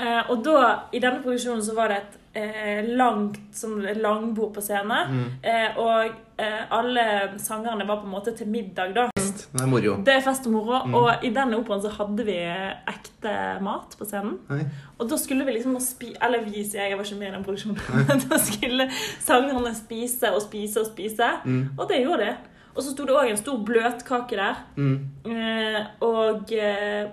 Eh, 0.00 0.30
og 0.32 0.42
da, 0.44 0.64
i 0.92 1.02
denne 1.02 1.20
produksjonen, 1.22 1.62
så 1.64 1.76
var 1.76 1.92
det 1.92 2.00
et 2.00 2.18
eh, 2.40 2.90
langt 2.96 3.38
sånn 3.56 3.82
langbord 4.00 4.54
på 4.56 4.64
scenen. 4.64 5.12
Mm. 5.12 5.30
Eh, 5.42 5.80
og 5.80 6.40
eh, 6.40 6.62
alle 6.72 7.06
sangerne 7.42 7.86
var 7.88 8.00
på 8.00 8.08
en 8.08 8.14
måte 8.14 8.34
til 8.36 8.48
middag, 8.50 8.94
da. 8.96 9.08
Det 9.50 9.64
er 9.64 9.70
moro. 9.70 9.96
Det 10.06 10.12
er 10.14 10.22
fest 10.24 10.46
og 10.46 10.54
moro. 10.54 10.82
Mm. 10.86 10.94
Og 10.96 11.24
i 11.26 11.32
denne 11.34 11.58
operaen 11.58 11.82
så 11.82 11.90
hadde 11.94 12.26
vi 12.28 12.36
ekte 12.38 13.34
mat 13.64 13.96
på 13.98 14.06
scenen. 14.08 14.38
Nei. 14.50 14.62
Og 15.00 15.10
da 15.10 15.18
skulle 15.20 15.46
vi 15.48 15.56
liksom 15.56 15.74
spi... 15.82 16.12
Eller 16.22 16.44
vi, 16.46 16.62
sier 16.62 16.84
jeg, 16.84 16.94
jeg 16.94 17.00
var 17.00 17.08
ikke 17.08 17.20
med 17.20 17.32
i 17.32 17.34
den 17.34 17.46
produksjonen. 17.48 18.22
da 18.30 18.38
skulle 18.40 18.86
sangerne 19.18 19.74
spise 19.76 20.32
og 20.36 20.44
spise 20.46 20.84
og 20.84 20.92
spise. 20.92 21.32
Mm. 21.44 21.64
Og 21.76 21.90
det 21.90 22.04
gjorde 22.04 22.28
de. 22.28 22.36
Og 22.70 22.84
så 22.84 22.92
sto 22.92 23.06
det 23.06 23.16
òg 23.16 23.32
en 23.32 23.40
stor 23.40 23.58
bløtkake 23.66 24.38
der. 24.38 24.60
Mm. 24.78 24.94
Eh, 25.26 25.80
og 26.06 26.52
eh, 26.54 27.10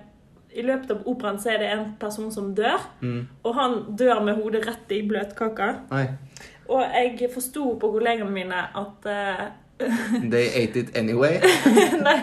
i 0.54 0.64
løpet 0.64 0.90
av 0.94 1.06
operaen 1.10 1.38
så 1.40 1.52
er 1.54 1.62
det 1.62 1.70
en 1.74 1.86
person 2.00 2.32
som 2.32 2.50
dør. 2.56 2.82
Mm. 3.00 3.22
Og 3.44 3.54
han 3.58 3.78
dør 3.98 4.22
med 4.24 4.40
hodet 4.40 4.64
rett 4.68 4.96
i 4.96 5.02
bløtkaka. 5.06 5.72
Nei. 5.92 6.06
Og 6.68 6.84
jeg 6.84 7.30
forsto 7.32 7.72
på 7.80 7.90
kollegaene 7.94 8.32
mine 8.32 8.60
at 8.76 9.08
uh, 9.08 9.48
They 9.78 10.48
ate 10.58 10.80
it 10.80 10.96
anyway. 10.98 11.38
Nei, 12.08 12.16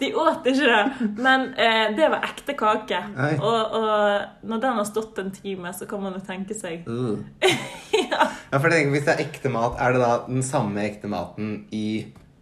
de 0.00 0.10
åt 0.12 0.46
ikke 0.46 0.68
det. 0.68 1.08
Men 1.16 1.48
uh, 1.56 1.86
det 1.96 2.10
var 2.12 2.26
ekte 2.28 2.54
kake. 2.58 3.00
Og, 3.38 3.78
og 3.80 4.48
når 4.50 4.62
den 4.64 4.78
har 4.80 4.88
stått 4.88 5.22
en 5.22 5.32
time, 5.34 5.72
så 5.72 5.88
kan 5.88 6.02
man 6.04 6.18
jo 6.18 6.22
tenke 6.26 6.56
seg 6.58 6.84
Uh. 6.88 7.18
ja. 7.94 8.28
Ja, 8.52 8.58
for 8.58 8.70
tenker, 8.70 8.92
Hvis 8.92 9.06
det 9.08 9.14
er 9.16 9.24
ekte 9.24 9.52
mat, 9.52 9.80
er 9.80 9.96
det 9.96 10.02
da 10.04 10.12
den 10.28 10.44
samme 10.46 10.84
ekte 10.84 11.10
maten 11.10 11.62
i 11.74 11.86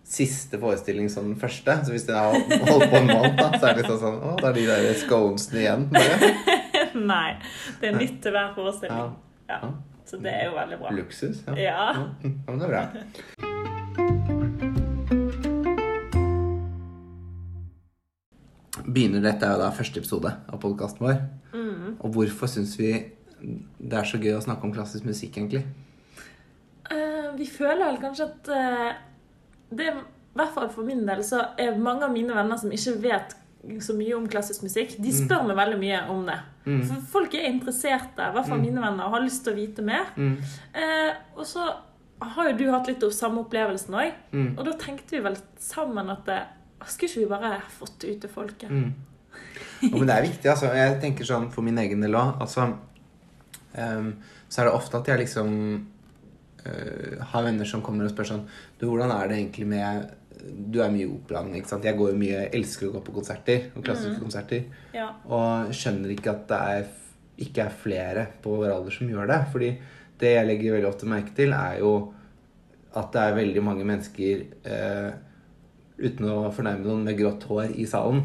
siste 0.06 0.58
forestilling 0.62 1.10
som 1.10 1.24
den 1.26 1.38
første? 1.40 1.74
Så 1.84 1.90
hvis 1.94 2.06
det 2.06 2.14
har 2.14 2.30
holdt 2.32 2.90
på 2.90 3.00
en 3.00 3.10
måned, 3.10 3.34
da, 3.38 3.50
så 3.58 3.66
er 3.66 3.74
det 3.74 3.82
liksom 3.82 3.98
sånn 4.02 4.20
Å, 4.22 4.34
da 4.40 4.52
er 4.52 4.56
de 4.56 4.66
der 4.68 5.00
sconesene 5.00 5.62
igjen. 5.64 5.86
Bare. 5.92 6.30
Nei. 7.12 7.30
Det 7.80 7.90
er 7.90 7.98
nytt 7.98 8.20
til 8.24 8.36
hver 8.36 8.54
forestilling. 8.56 9.12
Ja. 9.50 9.56
Ja. 9.56 9.72
Så 10.06 10.20
det 10.22 10.30
er 10.30 10.44
jo 10.50 10.54
veldig 10.54 10.78
bra. 10.78 10.94
Luksus. 10.94 11.42
Ja. 11.48 11.56
Ja. 11.58 11.86
Ja, 12.22 12.30
men 12.46 12.58
det 12.62 12.66
er 12.68 12.72
bra. 12.76 12.84
Begynner 18.86 19.24
dette 19.24 19.42
er 19.42 19.56
jo 19.56 19.64
da 19.64 19.72
første 19.74 19.98
episode 20.00 20.30
av 20.30 20.62
podkasten 20.62 21.02
vår. 21.02 21.18
Mm. 21.56 21.96
Og 21.98 22.14
hvorfor 22.14 22.50
syns 22.50 22.76
vi 22.78 22.92
det 23.42 23.98
er 23.98 24.06
så 24.06 24.18
gøy 24.22 24.36
å 24.36 24.44
snakke 24.44 24.64
om 24.66 24.72
klassisk 24.74 25.04
musikk, 25.08 25.36
egentlig? 25.36 25.64
Uh, 26.86 27.34
vi 27.36 27.48
føler 27.50 27.82
vel 27.82 27.98
kanskje 28.00 28.30
at 28.30 28.48
eh, 28.54 28.92
det 29.70 29.88
er, 29.90 29.98
I 29.98 30.38
hvert 30.38 30.54
fall 30.54 30.70
for 30.72 30.86
min 30.86 31.04
del 31.08 31.24
så 31.26 31.42
er 31.58 31.78
mange 31.80 32.06
av 32.06 32.14
mine 32.14 32.34
venner 32.36 32.60
som 32.60 32.72
ikke 32.72 32.98
vet 33.02 33.34
så 33.82 33.96
mye 33.98 34.14
om 34.14 34.28
klassisk 34.30 34.62
musikk, 34.62 34.94
de 35.02 35.12
spør 35.14 35.46
meg 35.48 35.56
veldig 35.58 35.78
mye 35.80 36.02
om 36.12 36.20
det. 36.28 36.36
Mm. 36.66 36.82
For 36.86 37.08
folk 37.16 37.34
er 37.34 37.48
interesserte, 37.48 38.22
i 38.22 38.34
hvert 38.36 38.48
fall 38.48 38.62
mine 38.62 38.82
venner, 38.82 39.08
og 39.08 39.16
har 39.16 39.24
lyst 39.24 39.42
til 39.46 39.54
å 39.54 39.58
vite 39.58 39.82
mer. 39.86 40.12
Mm. 40.14 40.36
Eh, 40.82 41.10
og 41.34 41.48
så 41.48 41.64
har 42.22 42.50
jo 42.50 42.56
du 42.60 42.64
hatt 42.72 42.88
litt 42.90 43.02
av 43.04 43.12
samme 43.14 43.42
opplevelsen 43.44 43.96
òg. 43.98 44.14
Mm. 44.32 44.52
Og 44.54 44.62
da 44.68 44.76
tenkte 44.80 45.16
vi 45.16 45.24
vel 45.24 45.38
sammen 45.62 46.12
at 46.12 46.22
det, 46.28 46.38
skulle 46.86 47.10
ikke 47.10 47.24
vi 47.24 47.32
bare 47.32 47.52
fått 47.74 47.98
det 48.02 48.14
ut 48.14 48.24
til 48.24 48.32
folket? 48.32 48.70
Mm. 48.70 48.94
Ja, 49.82 49.92
men 49.96 50.08
det 50.08 50.14
er 50.14 50.28
viktig, 50.28 50.50
altså. 50.52 50.70
Jeg 50.76 50.96
tenker 51.02 51.28
sånn 51.28 51.50
for 51.52 51.66
min 51.66 51.78
egen 51.82 52.04
del 52.04 52.16
òg. 52.16 52.38
Altså, 52.44 52.70
um, 53.76 54.10
så 54.48 54.62
er 54.62 54.68
det 54.68 54.76
ofte 54.78 55.00
at 55.00 55.10
jeg 55.10 55.24
liksom 55.24 55.50
har 57.30 57.44
venner 57.46 57.68
som 57.68 57.82
kommer 57.84 58.06
og 58.06 58.12
spør 58.12 58.30
sånn 58.30 58.46
Du, 58.78 58.86
hvordan 58.88 59.12
er 59.14 59.28
det 59.30 59.38
egentlig 59.40 59.66
med 59.70 60.06
Du 60.70 60.80
er 60.82 60.92
mye 60.92 61.06
i 61.06 61.10
operaen, 61.10 61.54
ikke 61.58 61.72
sant? 61.72 61.86
Jeg 61.88 61.98
går 61.98 62.12
jo 62.12 62.20
mye, 62.20 62.46
elsker 62.54 62.88
å 62.88 62.94
gå 62.96 63.02
på 63.06 63.14
konserter. 63.16 63.70
Og 63.74 63.84
klassiske 63.86 64.20
konserter. 64.22 64.66
Ja. 64.94 65.08
Og 65.26 65.72
skjønner 65.74 66.12
ikke 66.12 66.34
at 66.34 66.44
det 66.50 66.58
er, 66.76 66.90
ikke 67.46 67.64
er 67.64 67.78
flere 67.82 68.26
på 68.44 68.58
vår 68.60 68.74
alder 68.74 68.94
som 68.94 69.10
gjør 69.10 69.30
det. 69.32 69.40
Fordi 69.52 69.70
det 70.20 70.32
jeg 70.34 70.48
legger 70.48 70.76
veldig 70.76 70.90
ofte 70.90 71.08
merke 71.10 71.34
til, 71.36 71.56
er 71.56 71.80
jo 71.80 71.92
at 72.96 73.10
det 73.12 73.22
er 73.22 73.36
veldig 73.36 73.64
mange 73.64 73.84
mennesker 73.88 74.44
eh, 74.72 75.10
uten 75.98 76.28
å 76.30 76.36
fornærme 76.54 76.86
noen 76.86 77.04
med 77.08 77.18
grått 77.18 77.44
hår 77.50 77.74
i 77.76 77.88
salen. 77.88 78.22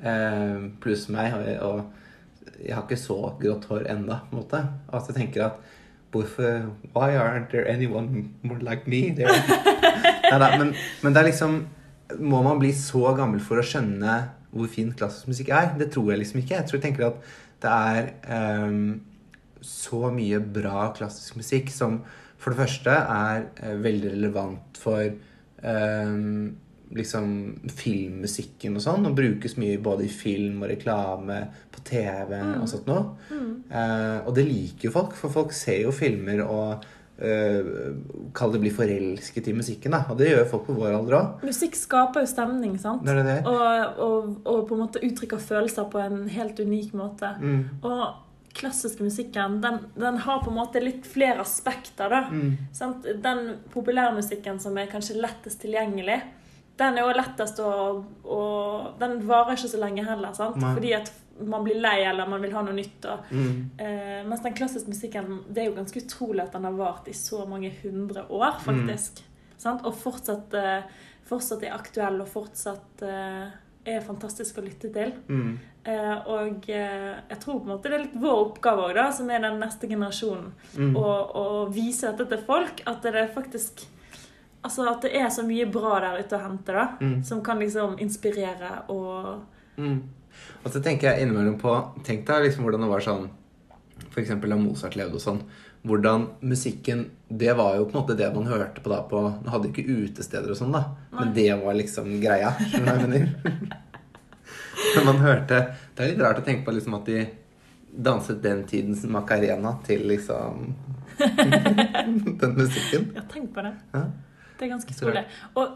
Eh, 0.00 0.70
pluss 0.80 1.08
meg. 1.12 1.34
Og, 1.36 1.66
og 1.66 2.60
jeg 2.60 2.76
har 2.76 2.84
ikke 2.86 3.00
så 3.00 3.18
grått 3.40 3.68
hår 3.70 3.88
enda, 3.92 4.22
på 4.28 4.36
en 4.36 4.42
måte. 4.42 4.62
At 4.88 5.10
jeg 5.10 5.18
tenker 5.18 5.46
at 5.48 5.69
hvorfor 6.10 6.70
Why 6.94 7.16
aren't 7.16 7.50
there 7.50 7.68
anyone 7.68 8.30
more 8.42 8.58
like 8.58 8.86
me? 8.90 9.10
Det 9.16 9.24
er, 9.24 9.34
Neida, 10.30 10.56
men, 10.58 10.74
men 11.02 11.14
det 11.14 11.22
er 11.22 11.30
liksom 11.30 11.60
Må 12.18 12.42
man 12.42 12.58
bli 12.58 12.72
så 12.74 13.14
gammel 13.18 13.42
for 13.44 13.60
å 13.60 13.66
skjønne 13.66 14.18
hvor 14.50 14.66
fin 14.66 14.90
klassisk 14.98 15.28
musikk 15.30 15.52
er? 15.54 15.68
Det 15.78 15.92
tror 15.94 16.08
jeg 16.10 16.24
liksom 16.24 16.40
ikke. 16.40 16.56
Jeg 16.56 16.66
tror 16.66 16.78
jeg 16.80 16.82
tenker 16.88 17.04
at 17.06 17.28
det 17.62 17.70
er 17.70 18.64
um, 18.66 18.96
så 19.62 20.08
mye 20.10 20.40
bra 20.42 20.88
klassisk 20.96 21.36
musikk 21.38 21.70
som 21.70 22.00
for 22.40 22.50
det 22.50 22.58
første 22.64 22.90
er 22.90 23.44
uh, 23.60 23.76
veldig 23.84 24.10
relevant 24.16 24.80
for 24.80 25.04
ehm, 25.04 26.56
liksom 26.96 27.26
filmmusikken 27.70 28.78
og 28.78 28.84
sånn, 28.84 29.06
og 29.06 29.18
brukes 29.18 29.56
mye 29.60 29.78
både 29.82 30.06
i 30.06 30.12
film 30.12 30.64
og 30.64 30.72
reklame, 30.72 31.42
på 31.70 31.82
TV 31.86 32.34
og 32.60 32.66
sånt 32.70 32.88
noe. 32.90 33.12
Eh, 33.30 34.16
og 34.24 34.32
det 34.36 34.46
liker 34.48 34.88
jo 34.88 34.94
folk, 34.94 35.14
for 35.18 35.32
folk 35.32 35.54
ser 35.56 35.84
jo 35.84 35.92
filmer 35.94 36.42
og 36.44 36.88
eh, 37.22 37.68
Kall 38.36 38.54
det 38.54 38.62
bli 38.64 38.72
forelsket 38.74 39.50
i 39.50 39.54
musikken, 39.56 39.94
da. 39.94 40.02
Og 40.10 40.18
det 40.18 40.32
gjør 40.32 40.48
folk 40.50 40.66
på 40.68 40.78
vår 40.78 40.96
alder 40.96 41.18
òg. 41.18 41.44
Musikk 41.46 41.78
skaper 41.78 42.24
jo 42.24 42.30
stemning, 42.30 42.74
sant? 42.82 43.04
Det 43.06 43.22
det. 43.26 43.38
Og, 43.50 44.00
og, 44.06 44.32
og 44.44 44.66
på 44.68 44.76
en 44.76 44.82
måte 44.86 45.04
uttrykker 45.04 45.42
følelser 45.42 45.86
på 45.92 46.02
en 46.02 46.24
helt 46.32 46.58
unik 46.58 46.96
måte. 46.98 47.32
Mm. 47.38 47.62
Og 47.86 48.04
klassiske 48.56 49.04
musikken, 49.04 49.60
den, 49.62 49.78
den 49.94 50.18
har 50.24 50.42
på 50.42 50.50
en 50.50 50.58
måte 50.58 50.82
litt 50.82 51.06
flere 51.06 51.42
aspekter, 51.44 52.10
da. 52.10 52.24
Mm. 52.30 52.52
Sant? 52.74 53.06
Den 53.22 53.56
populærmusikken 53.74 54.58
som 54.62 54.78
er 54.78 54.90
kanskje 54.90 55.20
lettest 55.20 55.62
tilgjengelig, 55.62 56.18
den 56.80 56.98
er 56.98 57.04
jo 57.06 57.12
lettest 57.16 57.60
å, 57.62 57.70
å 58.24 58.40
Den 59.00 59.18
varer 59.28 59.54
ikke 59.58 59.70
så 59.72 59.80
lenge 59.82 60.04
heller, 60.06 60.32
sant? 60.36 60.56
Nei. 60.60 60.74
Fordi 60.76 60.94
at 60.96 61.12
man 61.40 61.64
blir 61.64 61.78
lei, 61.80 62.02
eller 62.04 62.28
man 62.28 62.42
vil 62.44 62.52
ha 62.52 62.60
noe 62.66 62.74
nytt. 62.76 63.04
Og, 63.08 63.30
Mm. 63.32 63.70
eh, 63.80 64.18
mens 64.28 64.42
den 64.44 64.52
klassiske 64.58 64.88
musikken, 64.92 65.38
det 65.48 65.62
er 65.62 65.70
jo 65.70 65.76
ganske 65.78 66.02
utrolig 66.02 66.42
at 66.42 66.52
den 66.52 66.64
har 66.68 66.72
vart 66.76 67.08
i 67.08 67.14
så 67.16 67.46
mange 67.48 67.70
hundre 67.82 68.26
år, 68.28 68.58
faktisk. 68.64 69.22
Sant? 69.56 69.84
Og 69.88 69.94
fortsatt, 69.96 70.52
eh, 70.54 70.82
fortsatt 71.30 71.62
er 71.64 71.72
aktuell, 71.78 72.20
og 72.20 72.28
fortsatt 72.28 73.02
eh, 73.02 73.50
er 73.86 74.00
fantastisk 74.04 74.58
å 74.60 74.64
lytte 74.66 74.90
til. 74.92 75.12
Mm. 75.28 75.58
Eh, 75.86 76.18
og 76.28 76.68
eh, 76.68 77.14
jeg 77.30 77.40
tror 77.40 77.60
på 77.62 77.64
en 77.64 77.72
måte 77.72 77.88
det 77.88 77.94
er 77.96 78.04
litt 78.04 78.18
vår 78.20 78.42
oppgave 78.50 78.90
da, 78.94 79.06
som 79.16 79.30
er 79.32 79.40
den 79.40 79.56
neste 79.62 79.88
generasjonen, 79.88 80.52
Mm. 80.76 80.92
å, 80.96 81.06
å 81.40 81.46
vise 81.72 82.12
dette 82.12 82.28
til 82.34 82.44
folk. 82.44 82.82
At 82.86 83.00
det 83.02 83.14
er 83.16 83.32
faktisk 83.32 83.86
Altså 84.62 84.84
at 84.90 85.04
det 85.06 85.14
er 85.16 85.28
så 85.32 85.42
mye 85.46 85.64
bra 85.72 85.98
der 86.04 86.20
ute 86.20 86.36
å 86.36 86.42
hente, 86.42 86.74
da. 86.76 86.86
Mm. 87.00 87.20
Som 87.24 87.40
kan 87.44 87.58
liksom 87.62 87.98
inspirere 88.02 88.84
og 88.88 89.46
Mm. 89.80 90.02
Og 90.64 90.72
så 90.72 90.80
tenker 90.82 91.08
jeg 91.08 91.24
innimellom 91.24 91.54
på 91.60 91.72
Tenk 92.04 92.26
deg 92.28 92.42
liksom 92.44 92.66
hvordan 92.66 92.82
det 92.84 92.88
var 92.90 93.04
sånn 93.04 93.30
eksempel 94.20 94.52
da 94.52 94.58
Mozart 94.60 94.96
levde 94.98 95.16
og 95.16 95.22
sånn. 95.24 95.40
Hvordan 95.86 96.26
musikken 96.44 97.06
Det 97.28 97.54
var 97.56 97.78
jo 97.78 97.86
på 97.88 97.94
en 97.94 98.02
måte 98.02 98.16
det 98.18 98.28
man 98.34 98.48
hørte 98.50 98.82
på 98.84 98.92
da 98.92 99.00
på 99.08 99.22
Man 99.22 99.48
hadde 99.48 99.70
ikke 99.70 99.86
utesteder 99.88 100.52
og 100.52 100.58
sånn, 100.58 100.74
da. 100.76 100.84
Men 101.14 101.32
det 101.36 101.48
var 101.62 101.78
liksom 101.78 102.12
greia. 102.20 102.52
Skjønner 102.60 102.84
du 102.84 102.90
hva 102.90 102.96
jeg 102.98 103.08
mener? 103.08 103.78
Men 104.96 105.06
man 105.06 105.22
hørte 105.24 105.60
Det 105.94 106.04
er 106.04 106.12
litt 106.12 106.24
rart 106.24 106.42
å 106.42 106.46
tenke 106.46 106.66
på 106.66 106.74
liksom 106.76 106.98
at 107.00 107.08
de 107.08 107.26
danset 107.90 108.42
den 108.42 108.66
tidens 108.70 109.02
Macarena 109.10 109.74
til 109.86 110.04
liksom 110.06 110.74
den 112.40 112.52
musikken. 112.56 113.10
Ja, 113.16 113.24
tenk 113.32 113.54
på 113.54 113.64
det. 113.64 113.72
Ja. 113.92 114.04
Det 114.60 114.66
er 114.66 114.72
ganske 114.74 114.92
skole. 114.92 115.22
Og 115.56 115.70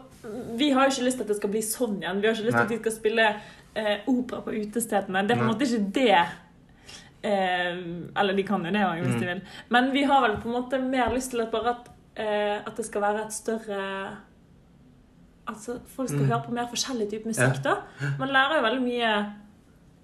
vi 0.59 0.67
har 0.75 0.85
jo 0.85 0.91
ikke 0.93 1.05
lyst 1.07 1.17
til 1.17 1.25
at 1.25 1.31
det 1.31 1.37
skal 1.39 1.49
bli 1.55 1.61
sånn 1.65 1.95
igjen. 2.03 2.19
Vi 2.21 2.27
har 2.29 2.35
ikke 2.35 2.45
lyst 2.45 2.57
til 2.59 2.65
at 2.67 2.73
de 2.73 2.77
skal 2.83 2.93
spille 2.93 3.23
eh, 3.75 3.97
opera 4.07 4.41
på 4.45 4.53
utestedene. 4.53 5.23
Det 5.25 5.33
er 5.33 5.39
på 5.41 5.45
en 5.47 5.49
måte 5.49 5.65
ikke 5.65 5.91
det 5.95 6.11
eh, 7.25 7.79
Eller 8.21 8.37
de 8.37 8.43
kan 8.45 8.63
jo 8.65 8.71
det 8.71 8.83
òg, 8.85 9.01
hvis 9.01 9.15
Mm. 9.15 9.19
de 9.19 9.25
vil. 9.31 9.41
Men 9.73 9.91
vi 9.91 10.03
har 10.03 10.21
vel 10.27 10.37
på 10.37 10.47
en 10.51 10.55
måte 10.61 10.79
mer 10.81 11.09
lyst 11.15 11.31
til 11.31 11.41
at 11.41 11.53
at, 11.55 11.89
eh, 12.15 12.61
at 12.67 12.75
det 12.77 12.85
skal 12.85 13.01
være 13.01 13.25
et 13.25 13.33
større 13.33 14.17
Altså, 15.47 15.79
folk 15.95 16.09
skal 16.09 16.21
Mm. 16.21 16.27
høre 16.31 16.43
på 16.47 16.51
mer 16.53 16.65
forskjellig 16.67 17.09
type 17.11 17.25
musikk, 17.27 17.61
da. 17.63 17.75
Man 18.19 18.29
lærer 18.29 18.55
jo 18.55 18.61
veldig 18.63 18.81
mye 18.81 19.33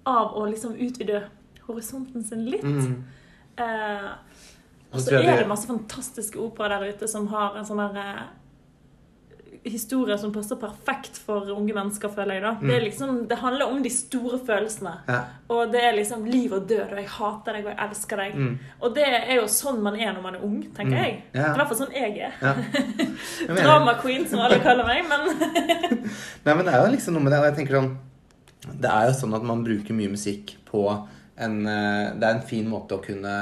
av 0.06 0.34
å 0.36 0.44
liksom 0.50 0.74
utvide 0.78 1.22
horisonten 1.66 2.22
sin 2.24 2.44
litt. 2.50 2.62
Mm. 2.62 3.02
Eh, 3.58 4.10
og 4.92 5.00
Så 5.00 5.12
er 5.18 5.38
det- 5.38 5.48
masse 5.48 5.66
fantastiske 5.66 6.36
operaer 6.38 6.78
der 6.80 6.92
ute 6.92 7.08
som 7.08 7.26
har 7.26 7.56
en 7.56 7.64
sånn 7.64 7.92
der 7.94 8.28
eh, 9.64 9.70
historie 9.72 10.16
som 10.18 10.32
passer 10.34 10.56
perfekt 10.60 11.18
for 11.26 11.46
unge 11.54 11.72
mennesker, 11.76 12.08
føler 12.12 12.34
jeg. 12.38 12.42
da. 12.42 12.52
Det, 12.60 12.74
er 12.76 12.84
liksom, 12.86 13.12
det 13.30 13.38
handler 13.38 13.70
om 13.70 13.82
de 13.84 13.90
store 13.94 14.38
følelsene. 14.46 14.92
Ja. 15.08 15.20
Og 15.54 15.72
det 15.72 15.82
er 15.84 15.96
liksom 15.96 16.24
liv 16.26 16.52
og 16.52 16.68
død, 16.68 16.92
og 16.92 16.98
jeg 16.98 17.08
hater 17.16 17.52
deg, 17.58 17.64
og 17.66 17.72
jeg 17.72 17.88
elsker 17.88 18.22
deg. 18.24 18.34
Mm. 18.36 18.58
Og 18.80 18.94
det 18.96 19.06
er 19.08 19.34
jo 19.38 19.46
sånn 19.48 19.80
man 19.82 19.96
er 20.00 20.12
når 20.16 20.22
man 20.26 20.34
er 20.40 20.44
ung, 20.48 20.58
tenker 20.76 20.92
Mm. 20.96 21.02
jeg. 21.04 21.22
Ja. 21.34 21.48
I 21.52 21.56
hvert 21.58 21.68
fall 21.72 21.80
sånn 21.84 21.94
jeg 21.94 22.18
er. 22.18 22.32
Ja. 22.42 22.54
Jeg 23.46 23.56
Drama 23.64 23.94
queen, 24.02 24.26
som 24.28 24.40
alle 24.40 24.58
kaller 24.62 24.86
meg. 24.86 25.04
Men 25.08 25.26
Nei, 26.44 26.54
men 26.54 26.64
det 26.66 26.72
er 26.74 26.82
jo 26.84 26.92
liksom 26.92 27.14
noe 27.16 27.22
med 27.22 27.32
det. 27.32 27.38
Og 27.42 27.46
jeg 27.50 27.56
tenker 27.60 27.78
sånn 27.78 27.92
Det 28.82 28.90
er 28.90 29.08
jo 29.08 29.14
sånn 29.18 29.34
at 29.34 29.42
man 29.46 29.62
bruker 29.66 29.94
mye 29.96 30.10
musikk 30.12 30.52
på 30.68 30.82
en 31.42 31.56
eh, 31.66 32.12
Det 32.18 32.26
er 32.28 32.36
en 32.36 32.44
fin 32.46 32.68
måte 32.70 32.94
å 32.98 33.02
kunne 33.02 33.32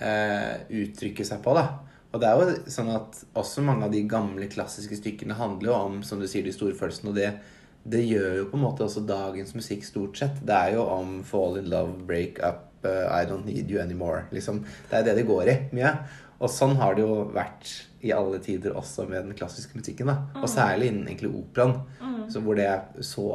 uh, 0.00 0.54
uttrykke 0.68 1.24
seg 1.26 1.40
på, 1.44 1.54
da. 1.56 1.64
Og 2.10 2.22
det 2.22 2.26
er 2.26 2.40
jo 2.40 2.54
sånn 2.74 2.90
at 2.90 3.20
også 3.38 3.62
mange 3.62 3.86
av 3.86 3.92
de 3.94 4.02
gamle 4.10 4.48
klassiske 4.50 4.98
stykkene 4.98 5.36
handler 5.38 5.70
jo 5.70 5.76
om, 5.78 6.00
som 6.06 6.22
du 6.22 6.26
sier, 6.26 6.42
de 6.46 6.54
store 6.54 6.74
følelsene. 6.78 7.12
Og 7.12 7.18
det, 7.20 7.28
det 7.86 8.02
gjør 8.02 8.40
jo 8.40 8.48
på 8.50 8.58
en 8.58 8.64
måte 8.64 8.86
også 8.86 9.04
dagens 9.06 9.54
musikk 9.54 9.86
stort 9.86 10.18
sett. 10.18 10.40
Det 10.46 10.56
er 10.56 10.74
jo 10.78 10.88
om 10.90 11.20
fall 11.26 11.60
in 11.60 11.70
love, 11.70 11.94
break 12.08 12.42
up, 12.42 12.66
uh, 12.82 13.06
I 13.14 13.22
don't 13.30 13.46
need 13.46 13.70
you 13.70 13.78
anymore. 13.82 14.24
Liksom. 14.34 14.64
Det 14.90 14.98
er 14.98 15.06
det 15.06 15.20
det 15.20 15.28
går 15.30 15.52
i 15.52 15.56
mye. 15.76 15.94
Og 16.40 16.50
sånn 16.50 16.74
har 16.80 16.96
det 16.96 17.04
jo 17.04 17.22
vært 17.36 17.70
i 18.00 18.10
alle 18.16 18.38
tider 18.42 18.74
også 18.80 19.04
med 19.06 19.28
den 19.28 19.36
klassiske 19.36 19.76
musikken. 19.76 20.08
da. 20.08 20.40
Og 20.40 20.48
særlig 20.48 20.88
innen 20.90 21.06
egentlig 21.06 21.30
operaen, 21.36 21.76
mm. 22.00 22.22
hvor 22.40 22.56
det 22.56 22.66
er 22.66 23.04
så 23.04 23.26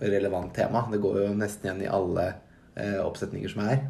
relevant 0.00 0.54
tema. 0.56 0.86
Det 0.90 1.02
går 1.04 1.20
jo 1.26 1.32
nesten 1.36 1.68
igjen 1.68 1.82
i 1.84 1.90
alle 1.92 2.30
eh, 2.74 3.00
oppsetninger 3.04 3.52
som 3.52 3.66
er. 3.68 3.84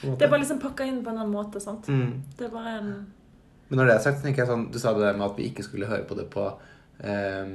det 0.00 0.22
er 0.22 0.30
bare 0.30 0.44
liksom 0.44 0.62
pakka 0.62 0.86
inn 0.86 1.02
på 1.02 1.10
en 1.10 1.18
annen 1.18 1.34
måte. 1.34 1.60
sant? 1.60 1.90
Mm. 1.90 2.22
Det 2.38 2.46
er 2.46 2.54
bare 2.54 2.76
en 2.78 2.92
Men 3.70 3.78
når 3.80 3.86
det 3.86 3.94
er 3.94 4.02
sagt, 4.04 4.18
så 4.18 4.26
tenker 4.26 4.42
jeg 4.42 4.50
sånn 4.50 4.64
Du 4.74 4.78
sa 4.82 4.90
det 4.96 5.04
der 5.06 5.16
med 5.18 5.28
at 5.30 5.36
vi 5.38 5.46
ikke 5.50 5.62
skulle 5.62 5.86
høre 5.86 6.02
på 6.08 6.16
det 6.18 6.26
på 6.32 6.42
um, 6.50 7.52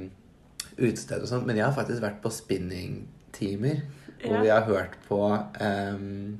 utested 0.80 1.20
og 1.22 1.28
sånn, 1.30 1.44
men 1.46 1.56
jeg 1.60 1.66
har 1.68 1.76
faktisk 1.76 2.02
vært 2.02 2.22
på 2.24 2.32
spinningtimer 2.32 3.82
hvor 4.22 4.32
Ja. 4.38 4.40
vi 4.42 4.48
har 4.48 4.64
hørt 4.64 4.94
på 5.08 5.20
um, 5.28 6.38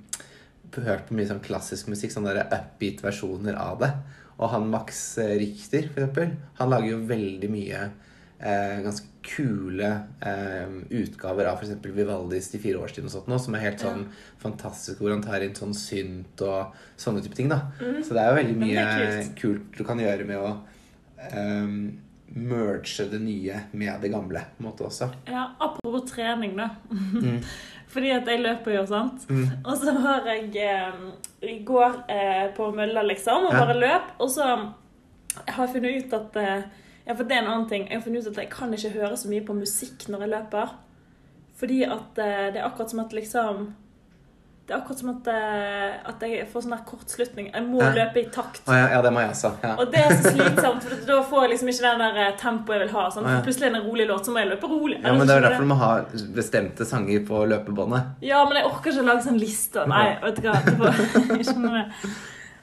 Hørt 0.76 1.06
på 1.09 1.14
mye 1.16 1.25
sånn 1.28 1.40
klassisk 1.40 1.88
musikk, 1.88 2.11
sånne 2.12 2.35
der 2.37 2.50
upbeat 2.52 2.99
versjoner 3.00 3.54
av 3.56 3.78
det. 3.80 3.88
Og 4.37 4.50
han 4.52 4.66
Max 4.68 4.99
Richter, 5.16 5.87
for 5.88 6.02
eksempel, 6.02 6.35
han 6.59 6.68
lager 6.68 6.90
jo 6.90 6.99
veldig 7.09 7.49
mye 7.49 7.78
eh, 8.40 8.78
ganske 8.84 9.06
kule 9.26 9.88
eh, 10.22 10.74
utgaver 11.00 11.48
av 11.50 11.58
f.eks. 11.58 11.72
Vivaldis 11.82 12.50
De 12.52 12.58
fire 12.62 12.78
årstidene 12.78 13.08
og 13.10 13.14
sånt 13.16 13.28
nå, 13.32 13.38
som 13.42 13.54
er 13.58 13.64
helt 13.66 13.82
sånn 13.82 14.04
fantastisk, 14.42 15.00
hvor 15.02 15.10
han 15.14 15.24
tar 15.24 15.42
inn 15.42 15.54
sånn 15.58 15.74
synt 15.74 16.42
og 16.46 16.74
sånne 17.00 17.22
type 17.24 17.34
ting. 17.38 17.48
da. 17.50 17.62
Så 18.06 18.14
det 18.14 18.22
er 18.22 18.30
jo 18.30 18.40
veldig 18.40 18.58
mye 18.60 18.86
kult. 18.86 19.32
kult 19.40 19.78
du 19.80 19.84
kan 19.88 19.98
gjøre 20.02 20.26
med 20.28 20.38
å 20.38 20.52
eh, 21.18 21.72
merge 22.36 23.06
det 23.10 23.20
nye 23.22 23.60
med 23.72 24.00
det 24.02 24.10
gamle 24.12 24.42
på 24.56 24.62
en 24.62 24.68
måte 24.68 24.86
også. 24.86 25.10
Ja, 25.30 25.48
apropos 25.62 26.06
trening, 26.10 26.56
da. 26.58 26.70
Mm. 26.90 27.40
Fordi 27.96 28.10
at 28.12 28.26
jeg 28.28 28.42
løper 28.42 28.74
jo, 28.74 28.86
sant. 28.90 29.22
Mm. 29.30 29.44
Og 29.64 29.76
så 29.80 29.92
har 30.04 30.26
jeg 30.28 30.50
eh, 30.60 31.52
går 31.64 32.00
eh, 32.12 32.48
på 32.56 32.66
mølla, 32.76 33.02
liksom, 33.06 33.46
og 33.48 33.54
Ja. 33.54 33.62
bare 33.64 33.76
løp. 33.78 34.10
Og 34.20 34.30
så 34.34 34.44
har 35.46 35.62
jeg 35.66 35.72
funnet 35.76 36.04
ut 36.04 36.16
at 36.18 36.36
eh, 36.42 36.66
Ja, 37.06 37.14
for 37.14 37.22
det 37.25 37.36
er 37.36 37.44
en 37.44 37.52
annen 37.52 37.68
ting. 37.70 37.86
Jeg 37.88 38.00
har 38.00 38.04
funnet 38.04 38.26
ut 38.26 38.32
at 38.34 38.42
jeg 38.44 38.50
kan 38.50 38.72
ikke 38.75 38.94
høre 38.98 39.16
så 39.16 39.28
mye 39.30 39.44
på 39.46 39.54
musikk 39.54 40.08
når 40.10 40.26
jeg 40.26 40.32
løper. 40.36 40.76
Fordi 41.56 41.82
at 41.86 42.18
eh, 42.20 42.46
det 42.52 42.58
er 42.60 42.64
akkurat 42.66 42.90
som 42.92 42.98
at 43.00 43.12
liksom 43.16 43.60
Det 44.66 44.75
er 44.75 44.80
akkurat 44.80 44.98
som 44.98 45.10
at, 45.12 45.28
eh, 45.30 45.92
at 46.10 46.25
jeg 46.26 46.48
får 46.50 46.64
sånn 46.64 46.72
der 46.75 46.80
kortslutning. 46.88 47.46
Jeg 47.54 47.62
må 47.68 47.78
Hæ? 47.78 47.92
løpe 47.94 48.18
i 48.18 48.25
takt. 48.34 48.64
Å 48.66 48.75
ja, 48.75 48.88
ja, 48.96 49.02
det 49.04 49.12
må 49.14 49.20
jeg 49.22 49.30
også. 49.36 49.52
Ja. 49.62 49.76
Og 49.78 49.92
det 49.92 50.00
er 50.02 50.10
så 50.18 50.32
slitsomt, 50.34 50.82
for 50.88 51.04
da 51.06 51.18
får 51.30 51.44
jeg 51.44 51.52
liksom 51.52 51.70
ikke 51.70 51.84
den 51.86 52.02
der 52.02 52.18
eh, 52.25 52.32
tempoet 52.40 52.75
jeg 52.75 52.82
vil 52.82 52.90
ha. 52.96 53.04
Sånn. 53.14 53.28
Å, 53.30 53.34
ja. 53.36 53.44
Plutselig 53.46 53.68
er 53.68 53.76
det 53.76 53.78
en 53.78 53.86
rolig 53.86 54.06
låt, 54.10 54.26
så 54.26 54.34
må 54.34 54.42
jeg 54.42 54.50
løpe 54.50 54.70
rolig. 54.72 54.98
ja, 55.04 55.12
men 55.14 55.22
Det 55.30 55.36
er 55.36 55.46
derfor 55.46 55.62
du 55.68 55.70
må 55.70 55.76
ha 55.84 55.90
bestemte 56.40 56.88
sanger 56.90 57.22
på 57.30 57.44
løpebåndet. 57.54 58.08
Ja, 58.26 58.40
men 58.50 58.58
jeg 58.58 58.66
orker 58.72 58.90
ikke 58.90 59.04
å 59.06 59.08
lage 59.12 59.22
sånn 59.28 59.38
liste. 59.38 59.86
Nei, 59.94 60.08
vet 60.26 60.42
du 60.42 60.50
hva. 60.50 60.58
Det 60.66 61.38
jeg 61.38 61.46
skjønner 61.52 61.78
det. 61.78 61.86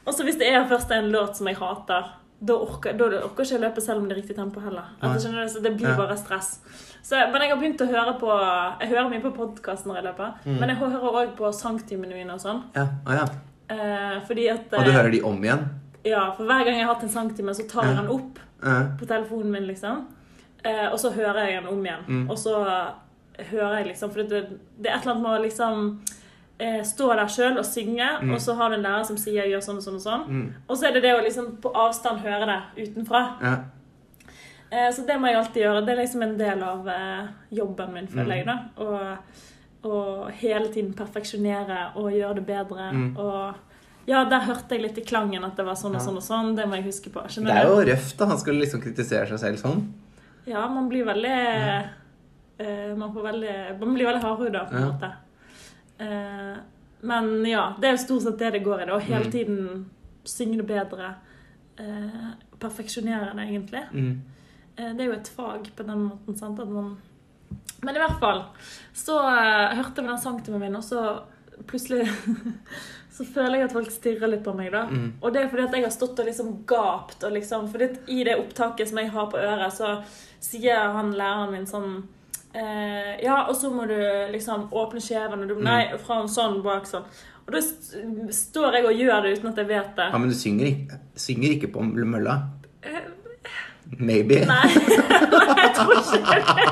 Og 0.04 0.12
så 0.20 0.28
hvis 0.28 0.42
det 0.44 0.52
er 0.52 0.68
først 0.68 0.92
en 0.92 1.08
låt 1.16 1.40
som 1.40 1.48
jeg 1.48 1.56
hater, 1.64 2.12
da 2.44 2.54
orker, 2.60 2.94
da 3.00 3.06
orker 3.24 3.44
ikke 3.46 3.56
jeg 3.56 3.62
løpe 3.64 3.82
selv 3.82 4.02
om 4.02 4.08
det 4.10 4.18
er 4.18 4.22
riktig 4.22 4.36
tempo 4.36 4.60
heller. 4.64 4.90
Altså, 5.02 5.28
skjønner 5.28 5.46
du? 5.48 5.52
Så 5.54 5.62
det 5.64 5.72
blir 5.78 5.96
bare 5.98 6.18
stress. 6.20 6.50
Så, 7.04 7.16
men 7.32 7.42
jeg 7.44 7.52
har 7.54 7.60
begynt 7.62 7.82
å 7.84 7.88
høre 7.88 8.14
på 8.20 8.30
Jeg 8.82 8.90
hører 8.94 9.10
mye 9.12 9.22
på 9.24 9.32
podkast 9.36 9.86
når 9.88 9.96
jeg 10.00 10.06
løper. 10.10 10.34
Mm. 10.46 10.58
Men 10.60 10.70
jeg 10.74 10.78
hører 10.82 11.18
òg 11.22 11.34
på 11.40 11.52
sangtimene 11.56 12.16
mine 12.16 12.34
og 12.36 12.42
sånn. 12.44 12.64
Ja, 12.76 12.88
Ah, 13.06 13.16
ja. 13.22 13.26
Eh, 13.74 14.18
fordi 14.28 14.50
at 14.52 14.74
Og 14.74 14.84
du 14.86 14.92
eh, 14.92 14.96
hører 14.98 15.12
de 15.12 15.22
om 15.24 15.40
igjen? 15.44 15.64
Ja, 16.06 16.26
for 16.36 16.44
hver 16.46 16.66
gang 16.66 16.76
jeg 16.76 16.86
har 16.86 16.94
hatt 16.96 17.04
en 17.04 17.10
sangtime, 17.10 17.54
så 17.56 17.64
tar 17.70 17.84
jeg 17.88 17.96
Ja. 17.96 18.02
den 18.02 18.10
opp 18.12 18.40
Ja. 18.64 18.76
på 19.00 19.06
telefonen 19.08 19.52
min, 19.52 19.68
liksom. 19.68 20.06
Eh, 20.66 20.88
og 20.92 21.00
så 21.00 21.12
hører 21.12 21.48
jeg 21.48 21.62
den 21.64 21.72
om 21.74 21.84
igjen. 21.86 22.04
Mm. 22.08 22.30
Og 22.30 22.38
så 22.38 22.54
hører 23.52 23.78
jeg 23.80 23.88
liksom 23.94 24.12
For 24.14 24.24
det, 24.24 24.60
det 24.80 24.92
er 24.92 24.96
et 24.98 25.02
eller 25.06 25.16
annet 25.16 25.24
med 25.24 25.32
å 25.40 25.44
liksom 25.44 26.00
stå 26.84 27.08
der 27.16 27.28
sjøl 27.28 27.58
og 27.60 27.66
synge, 27.66 28.08
Mm. 28.22 28.34
og 28.34 28.40
så 28.40 28.56
har 28.56 28.70
du 28.70 28.76
en 28.76 28.84
lærer 28.84 29.06
som 29.06 29.18
sier 29.18 29.44
'gjør 29.46 29.62
sånn 29.64 29.78
og 29.78 29.84
sånn 29.84 29.96
og 29.96 30.02
sånn'. 30.08 30.28
Mm. 30.28 30.54
Og 30.70 30.78
så 30.78 30.88
er 30.88 30.94
det 30.94 31.02
det 31.04 31.14
å 31.16 31.24
liksom 31.24 31.58
på 31.62 31.72
avstand 31.76 32.20
høre 32.20 32.46
det 32.46 32.88
utenfra. 32.88 33.38
ja. 33.42 33.56
Eh, 34.72 34.90
så 34.92 35.06
det 35.06 35.20
må 35.20 35.28
jeg 35.28 35.36
alltid 35.36 35.64
gjøre. 35.64 35.86
Det 35.86 35.90
er 35.94 36.02
liksom 36.02 36.22
en 36.24 36.38
del 36.38 36.64
av 36.64 36.88
eh, 36.88 37.28
jobben 37.52 37.94
min, 37.94 38.08
føler 38.08 38.26
Mm. 38.26 38.38
jeg. 38.38 38.46
da. 38.46 38.60
Og, 39.86 40.32
hele 40.32 40.68
tiden 40.74 40.94
perfeksjonere 40.94 41.92
og 41.96 42.12
gjøre 42.12 42.36
det 42.36 42.46
bedre. 42.48 42.92
Mm. 42.94 43.18
Og 43.18 43.54
ja, 44.08 44.24
der 44.24 44.40
hørte 44.40 44.70
jeg 44.72 44.82
litt 44.82 44.98
i 44.98 45.02
klangen 45.02 45.44
at 45.44 45.56
det 45.58 45.66
var 45.66 45.76
sånn 45.76 45.96
og 45.96 46.02
sånn 46.02 46.16
og 46.16 46.24
sånn. 46.24 46.56
Det 46.56 46.66
må 46.66 46.76
jeg 46.76 46.86
huske 46.86 47.10
på. 47.12 47.22
Det 47.28 47.50
er 47.52 47.68
jo 47.68 47.84
røft 47.86 48.18
da 48.18 48.26
han 48.26 48.38
skulle 48.38 48.62
liksom 48.62 48.82
kritisere 48.82 49.28
seg 49.28 49.40
selv 49.40 49.58
sånn. 49.60 49.92
Ja, 50.48 50.68
man 50.70 50.90
blir 50.90 51.06
veldig 51.06 51.90
eh, 52.60 52.96
man, 52.96 53.14
får 53.14 53.24
veldig, 53.24 53.80
man 53.80 53.94
blir 53.96 54.06
veldig 54.08 54.22
hardhuda, 54.24 54.66
på 54.70 54.74
en 54.76 54.82
Ja. 54.82 54.88
måte. 54.92 55.12
Eh, 56.00 56.58
men 57.02 57.46
ja, 57.46 57.74
det 57.80 57.88
er 57.90 57.96
jo 57.98 58.04
stort 58.06 58.22
sett 58.24 58.40
det 58.40 58.52
det 58.58 58.64
går 58.64 58.82
i. 58.82 58.86
det, 58.86 58.94
Å 58.94 59.00
hele 59.04 59.26
Mm. 59.26 59.32
tiden 59.32 59.86
synge 60.24 60.58
det 60.58 60.68
bedre. 60.68 61.16
Eh, 61.78 62.30
perfeksjonere 62.60 63.34
det, 63.36 63.44
egentlig. 63.50 63.84
Mm. 63.92 64.22
Eh, 64.78 64.94
det 64.94 65.02
er 65.02 65.06
jo 65.12 65.18
et 65.20 65.28
fag 65.36 65.70
på 65.76 65.84
den 65.86 66.06
måten. 66.10 66.38
sant? 66.38 66.60
At 66.60 66.68
man... 66.70 66.98
Men 67.84 67.96
i 67.96 68.00
hvert 68.00 68.20
fall 68.20 68.46
så 68.94 69.18
eh, 69.28 69.76
hørte 69.76 70.02
vi 70.02 70.08
den 70.08 70.18
sangtimen 70.18 70.60
min, 70.64 70.76
og 70.76 70.84
så 70.84 71.24
plutselig 71.68 72.08
så 73.14 73.26
føler 73.26 73.60
jeg 73.60 73.68
at 73.68 73.74
folk 73.76 73.92
stirrer 73.92 74.32
litt 74.32 74.44
på 74.46 74.54
meg. 74.56 74.72
da. 74.72 74.86
Mm. 74.90 75.14
Og 75.22 75.34
det 75.34 75.42
er 75.44 75.50
fordi 75.52 75.64
at 75.68 75.74
jeg 75.78 75.84
har 75.84 75.92
stått 75.94 76.20
og 76.20 76.26
liksom 76.26 76.64
gapt. 76.66 77.24
og 77.24 77.32
liksom, 77.36 77.68
fordi 77.70 77.90
I 78.08 78.24
det 78.24 78.38
opptaket 78.40 78.90
som 78.90 78.98
jeg 79.04 79.12
har 79.12 79.28
på 79.30 79.38
øret, 79.38 79.74
så 79.76 79.98
sier 80.40 80.90
han 80.96 81.12
læreren 81.14 81.52
min 81.52 81.68
sånn 81.70 82.04
eh, 82.54 83.14
Ja, 83.24 83.44
og 83.50 83.56
så 83.60 83.70
må 83.74 83.86
du 83.90 83.96
liksom 84.34 84.68
åpne 84.72 85.02
kjeven, 85.04 85.44
og 85.46 85.48
du 85.54 85.56
Nei, 85.64 85.98
fra 86.04 86.22
en 86.24 86.30
sånn 86.32 86.62
bak 86.66 86.86
sånn. 86.90 87.06
Og 87.44 87.52
da 87.52 87.60
st- 87.60 88.32
står 88.32 88.78
jeg 88.78 88.86
og 88.88 88.94
gjør 89.02 89.26
det 89.26 89.34
uten 89.38 89.50
at 89.52 89.58
jeg 89.60 89.68
vet 89.68 89.96
det. 89.98 90.10
Ja, 90.14 90.18
men 90.22 90.30
du 90.32 90.36
synger 90.40 90.70
ikke, 90.70 91.00
synger 91.20 91.56
ikke 91.58 91.72
på 91.76 91.84
mølla? 91.84 92.38
Eh, 92.84 93.02
Maybe. 94.00 94.40
Nei, 94.48 94.70
jeg 95.64 95.74
tror 95.76 95.98
ikke 96.00 96.38
det. 96.40 96.68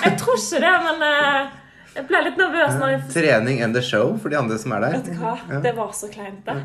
Jeg 0.00 0.14
tror 0.18 0.36
ikke 0.40 0.60
det, 0.64 0.74
men 0.86 1.04
eh, 1.06 1.50
jeg 1.94 2.06
ble 2.08 2.20
litt 2.24 2.38
nervøs 2.40 2.76
når 2.80 2.92
jeg 2.94 3.00
Trening 3.12 3.60
and 3.66 3.76
the 3.76 3.82
show 3.84 4.14
for 4.22 4.32
de 4.32 4.38
andre 4.40 4.56
som 4.62 4.72
er 4.76 4.86
der. 4.86 4.96
Vet 4.98 5.10
du 5.12 5.18
hva? 5.20 5.34
Ja. 5.50 5.60
Det 5.64 5.74
var 5.76 5.92
så 5.96 6.08
kleint, 6.12 6.40
det. 6.46 6.56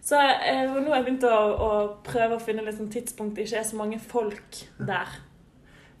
Så 0.00 0.16
eh, 0.16 0.62
nå 0.72 0.86
har 0.88 1.02
jeg 1.02 1.06
begynt 1.10 1.26
å, 1.28 1.36
å 1.68 1.70
prøve 2.06 2.38
å 2.38 2.42
finne 2.42 2.64
litt 2.64 2.78
sånn 2.80 2.88
tidspunkt 2.92 3.36
det 3.36 3.44
ikke 3.44 3.60
er 3.60 3.66
så 3.68 3.76
mange 3.76 3.98
folk 4.00 4.62
der. 4.78 5.12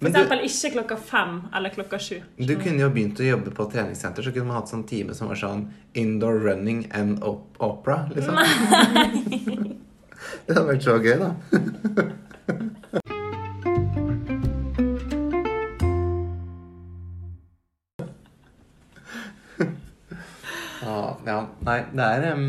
Eksempel 0.00 0.40
ikke 0.46 0.70
klokka 0.72 0.96
fem 0.96 1.34
eller 1.54 1.72
klokka 1.74 1.98
sju. 2.00 2.22
du 2.38 2.54
kunne 2.56 2.80
jo 2.80 2.88
begynt 2.88 3.20
å 3.20 3.26
jobbe 3.26 3.52
på 3.52 3.66
treningssenter, 3.68 4.24
så 4.24 4.32
kunne 4.32 4.48
man 4.48 4.56
hatt 4.56 4.72
sånn 4.72 4.86
time 4.88 5.12
som 5.14 5.28
var 5.28 5.36
sånn 5.36 5.66
indoor 5.92 6.40
running 6.40 6.86
and 6.96 7.20
op 7.20 7.60
opera, 7.60 8.06
liksom. 8.14 8.34
Nei. 8.34 9.76
det 10.46 10.56
hadde 10.56 10.66
vært 10.72 10.88
så 10.88 10.96
gøy, 11.04 11.16
da. 11.20 11.34
Ah, 20.80 21.12
ja, 21.26 21.40
nei, 21.66 21.76
det 21.92 22.04
er 22.06 22.32
um, 22.32 22.46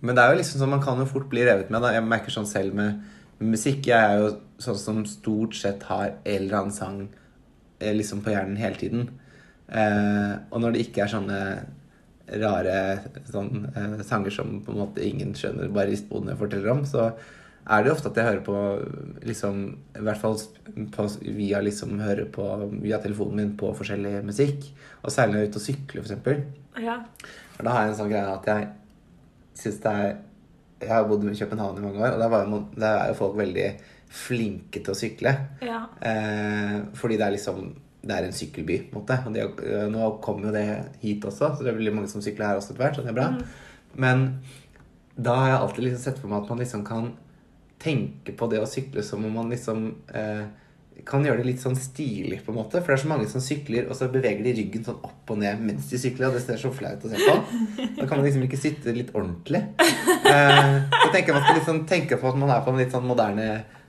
Men 0.00 0.16
det 0.16 0.22
er 0.22 0.32
jo 0.32 0.38
liksom 0.38 0.60
sånn 0.62 0.70
man 0.70 0.82
kan 0.82 1.00
jo 1.02 1.06
fort 1.10 1.26
bli 1.30 1.42
revet 1.46 1.68
med. 1.70 1.82
Da. 1.82 1.90
Jeg 1.96 2.06
merker 2.06 2.34
sånn 2.34 2.46
selv 2.48 2.74
med, 2.78 3.02
med 3.40 3.52
musikk. 3.56 3.86
Jeg 3.90 3.98
er 3.98 4.22
jo 4.22 4.30
sånn 4.62 4.80
som 4.80 5.02
stort 5.08 5.56
sett 5.58 5.84
har 5.90 6.14
en 6.14 6.38
eller 6.38 6.58
annen 6.58 6.74
sang 6.74 7.04
eh, 7.80 7.92
liksom 7.94 8.22
på 8.24 8.32
hjernen 8.34 8.58
hele 8.60 8.80
tiden. 8.80 9.06
Eh, 9.68 10.32
og 10.50 10.62
når 10.62 10.74
det 10.74 10.86
ikke 10.86 11.04
er 11.04 11.12
sånne 11.12 11.42
rare 12.42 12.76
sånn, 13.28 13.66
eh, 13.74 14.00
sanger 14.06 14.34
som 14.34 14.58
på 14.64 14.72
en 14.72 14.82
måte 14.84 15.04
ingen 15.04 15.34
skjønner, 15.36 15.72
bare 15.72 15.90
ristbodene 15.90 16.38
forteller 16.38 16.72
om, 16.72 16.84
så 16.88 17.10
er 17.62 17.84
det 17.84 17.92
ofte 17.92 18.10
at 18.10 18.18
jeg 18.18 18.26
hører 18.26 18.42
på 18.42 18.56
liksom 19.28 19.58
I 19.94 20.02
hvert 20.02 20.18
fall 20.18 20.34
på, 20.96 21.06
via 21.36 21.60
liksom 21.62 22.00
hører 22.02 22.26
på 22.34 22.46
via 22.82 22.98
telefonen 23.02 23.38
min 23.38 23.52
på 23.58 23.70
forskjellig 23.78 24.16
musikk. 24.26 24.66
Og 25.02 25.14
særlig 25.14 25.34
når 25.34 25.38
jeg 25.38 25.46
er 25.46 25.52
ute 25.52 25.60
og 25.60 25.66
sykler, 25.66 26.02
eksempel. 26.02 26.42
Ja. 26.82 26.98
For 27.54 27.66
da 27.66 27.74
har 27.76 27.86
jeg 27.86 27.92
en 27.92 27.98
sånn 28.00 28.12
greie 28.12 28.34
at 28.34 28.50
jeg 28.50 28.68
syns 29.62 29.80
det 29.84 29.96
er 30.02 30.12
Jeg 30.82 30.90
har 30.90 31.04
bodd 31.06 31.22
i 31.30 31.36
København 31.38 31.76
i 31.78 31.82
mange 31.84 32.00
år, 32.02 32.16
og 32.16 32.18
der, 32.18 32.28
var 32.28 32.48
der 32.74 32.96
er 32.96 33.10
jo 33.12 33.18
folk 33.20 33.36
veldig 33.38 33.66
flinke 34.12 34.82
til 34.82 34.92
å 34.92 34.98
sykle. 34.98 35.32
ja. 35.64 35.86
Eh, 36.00 36.78
fordi 36.98 37.16
det 37.16 37.26
er 37.26 37.36
liksom 37.38 37.72
Det 38.02 38.10
er 38.16 38.24
en 38.26 38.32
sykkelby, 38.34 38.90
på 38.90 38.98
en 38.98 39.04
måte. 39.04 39.16
Og 39.26 39.32
det, 39.32 39.42
eh, 39.62 39.84
nå 39.86 40.06
kommer 40.20 40.48
jo 40.48 40.52
det 40.56 40.64
hit 41.04 41.22
også, 41.22 41.52
så 41.54 41.62
det 41.62 41.70
er 41.70 41.76
veldig 41.76 41.92
mange 41.94 42.08
som 42.10 42.20
sykler 42.20 42.48
her 42.48 42.56
også 42.58 42.72
etter 42.72 42.82
hvert, 42.82 42.96
så 42.96 43.04
det 43.04 43.12
er 43.12 43.14
bra. 43.14 43.28
Men 43.94 44.24
da 45.14 45.34
har 45.38 45.48
jeg 45.52 45.60
alltid 45.60 45.84
liksom 45.84 46.02
sett 46.02 46.18
for 46.18 46.32
meg 46.32 46.42
at 46.42 46.48
man 46.50 46.58
liksom 46.58 46.82
kan 46.84 47.12
tenke 47.78 48.34
på 48.34 48.48
det 48.50 48.58
å 48.58 48.66
sykle 48.66 49.04
som 49.06 49.22
om 49.24 49.32
man 49.38 49.50
liksom 49.54 49.84
eh, 50.14 50.42
kan 51.06 51.24
gjøre 51.24 51.42
det 51.42 51.46
litt 51.46 51.62
sånn 51.62 51.76
stilig, 51.78 52.40
på 52.44 52.50
en 52.52 52.58
måte. 52.58 52.80
For 52.80 52.92
det 52.92 52.96
er 52.98 53.02
så 53.04 53.10
mange 53.10 53.28
som 53.30 53.42
sykler, 53.42 53.86
og 53.88 53.94
så 53.98 54.08
beveger 54.12 54.42
de 54.44 54.54
ryggen 54.58 54.84
sånn 54.86 54.98
opp 55.06 55.30
og 55.30 55.38
ned 55.38 55.62
mens 55.62 55.86
de 55.90 55.98
sykler, 55.98 56.28
og 56.28 56.34
det 56.36 56.42
ser 56.44 56.58
så 56.60 56.72
flaut 56.74 57.04
å 57.06 57.10
se 57.12 57.22
på. 57.22 57.36
Da 58.00 58.06
kan 58.06 58.18
man 58.18 58.26
liksom 58.26 58.42
ikke 58.46 58.60
sitte 58.60 58.94
litt 58.96 59.14
ordentlig. 59.14 59.62
Eh, 59.78 60.74
så 60.90 61.12
tenker 61.14 61.34
man 61.34 61.46
skal 61.46 61.58
liksom 61.60 61.84
tenke 61.86 62.18
på 62.18 62.28
at 62.30 62.38
man 62.38 62.50
er 62.50 62.62
på 62.66 62.74
en 62.74 62.82
litt 62.82 62.94
sånn 62.94 63.06
moderne 63.06 63.46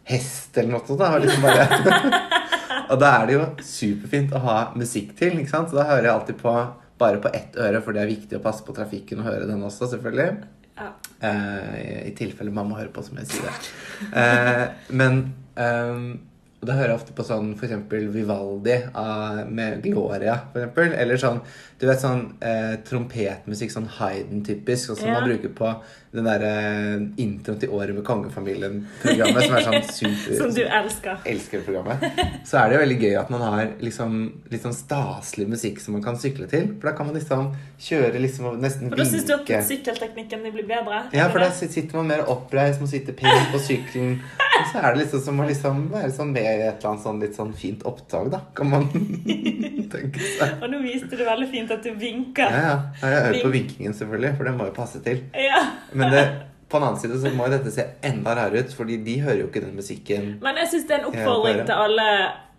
hest 0.10 0.58
eller 0.58 0.76
noe 0.76 0.86
sånt. 0.88 1.00
Da, 1.00 1.13
og 1.16 1.24
liksom 1.24 1.46
bare 1.46 2.24
og 2.92 3.00
da 3.02 3.12
er 3.20 3.30
det 3.30 3.38
jo 3.38 3.46
superfint 3.66 4.34
å 4.36 4.42
ha 4.44 4.58
musikk 4.80 5.13
til. 5.20 5.38
ikke 5.39 5.54
sant? 5.54 5.72
Så 5.72 5.80
da 5.80 5.88
hører 5.89 6.10
jeg 6.10 6.16
alltid 6.16 6.42
på 6.42 6.56
bare 7.04 7.22
på 7.24 7.32
ett 7.34 7.56
øre, 7.60 7.82
for 7.84 7.96
det 7.96 8.04
er 8.04 8.12
viktig 8.12 8.38
å 8.38 8.44
passe 8.44 8.63
på 8.66 8.76
trafikken 8.76 9.24
og 9.24 9.28
høre 9.28 9.48
den 9.50 9.63
også, 9.66 9.89
selvfølgelig. 9.92 10.44
ja. 10.80 10.92
Eh, 11.24 12.08
I 12.10 12.13
tilfelle 12.18 12.52
mamma 12.54 12.78
hører 12.78 12.92
på, 12.94 13.04
som 13.06 13.18
jeg 13.20 13.32
sier 13.32 13.48
det. 13.48 13.72
Eh, 14.20 14.63
men 15.00 15.20
ehm, 15.56 16.08
da 16.63 16.78
hører 16.78 16.94
jeg 16.94 17.00
ofte 17.00 17.16
på 17.16 17.26
sånn 17.28 17.54
eksempel 17.58 18.08
Vivaldi 18.13 18.76
av, 19.00 19.42
med 19.52 19.82
Gloria, 19.84 20.38
eksempel. 20.54 20.94
Eller 21.00 21.20
sånn, 21.20 21.42
du 21.84 21.89
vet 21.89 22.00
sånn 22.00 22.22
eh, 22.39 22.78
trompetmusikk, 22.88 23.74
sånn 23.74 23.89
Hayden-typisk, 23.98 24.93
som 24.96 25.04
Ja. 25.10 25.17
man 25.19 25.28
bruker 25.28 25.52
på 25.58 25.74
den 26.13 26.28
derre 26.30 26.52
introen 27.17 27.58
til 27.60 27.72
Året 27.74 27.91
med 27.98 28.04
kongefamilien-programmet, 28.06 29.43
som 29.48 29.56
er 29.58 29.65
sånn 29.65 29.88
super 29.98 30.36
Som 30.38 30.54
du 30.54 30.62
elsker. 30.63 31.17
elsker 31.26 31.63
programmet, 31.65 32.06
så 32.48 32.60
er 32.62 32.69
det 32.69 32.78
jo 32.78 32.82
veldig 32.84 32.98
gøy 33.02 33.15
at 33.19 33.32
man 33.34 33.41
har 33.41 33.72
liksom, 33.82 34.15
litt 34.54 34.62
sånn 34.63 34.78
staselig 34.78 35.48
musikk 35.50 35.82
som 35.84 35.98
man 35.98 36.06
kan 36.06 36.15
sykle 36.22 36.48
til. 36.52 36.69
For 36.80 36.91
da 36.91 36.96
kan 36.98 37.10
man 37.10 37.17
liksom 37.17 37.50
kjøre 37.84 38.22
liksom 38.24 38.46
og 38.54 38.62
nesten 38.63 38.86
vinke. 38.88 38.93
Og 38.96 39.02
da 39.04 39.10
syns 39.10 39.26
du 39.28 39.34
at 39.34 39.67
sykkelteknikken 39.72 40.46
din 40.48 40.54
blir 40.56 40.69
bedre? 40.69 41.02
Ja, 41.17 41.28
for 41.34 41.43
da 41.43 41.50
sitter 41.52 41.98
man 42.00 42.08
mer 42.13 42.24
oppreist, 42.32 42.80
man 42.80 42.93
sitter 42.93 43.17
pent 43.17 43.52
på 43.52 43.60
sykkelen. 43.65 44.19
Og 44.54 44.69
så 44.72 44.84
er 44.86 44.93
det 44.93 45.04
liksom 45.04 45.26
som 45.26 45.41
å 45.43 45.50
liksom 45.50 45.84
være 45.91 46.13
sånn 46.13 46.32
med 46.32 46.46
i 46.46 46.67
et 46.69 46.78
eller 46.78 46.91
annet 46.93 47.04
sånn 47.10 47.19
litt 47.26 47.36
sånn 47.41 47.54
fint 47.58 47.84
opptak, 47.89 48.30
da. 48.32 48.43
Kan 48.56 48.69
man 48.69 48.88
tenke 49.93 50.22
seg. 50.38 50.60
Og 50.62 50.69
nå 50.72 50.80
viste 50.86 51.10
du 51.17 51.26
veldig 51.26 51.50
fint 51.52 51.72
at 51.77 51.83
du 51.83 51.89
Ja, 51.89 51.95
vinker. 51.99 52.49
ja. 52.55 52.73
Jeg 53.01 53.21
har 53.23 53.29
øvd 53.29 53.43
på 53.43 53.51
vinkingen, 53.53 53.93
selvfølgelig, 53.93 54.33
for 54.38 54.43
det 54.49 54.53
må 54.57 54.65
jo 54.69 54.73
passe 54.75 55.01
til. 55.05 55.23
Ja. 55.33 55.62
Men 55.93 56.12
det, 56.13 56.23
på 56.69 56.79
den 56.79 56.88
annen 56.88 56.99
side 57.01 57.19
så 57.21 57.31
må 57.36 57.45
jo 57.47 57.51
dette 57.57 57.71
se 57.73 57.86
enda 58.03 58.33
rarere 58.38 58.63
ut, 58.65 58.73
fordi 58.77 58.97
de 59.05 59.19
hører 59.21 59.41
jo 59.43 59.47
ikke 59.51 59.62
den 59.65 59.75
musikken. 59.77 60.31
Men 60.41 60.57
jeg 60.62 60.71
syns 60.71 60.88
det 60.89 60.95
er 60.97 61.03
en 61.03 61.12
oppfordring 61.12 61.62
til 61.67 61.75
alle, 61.86 62.07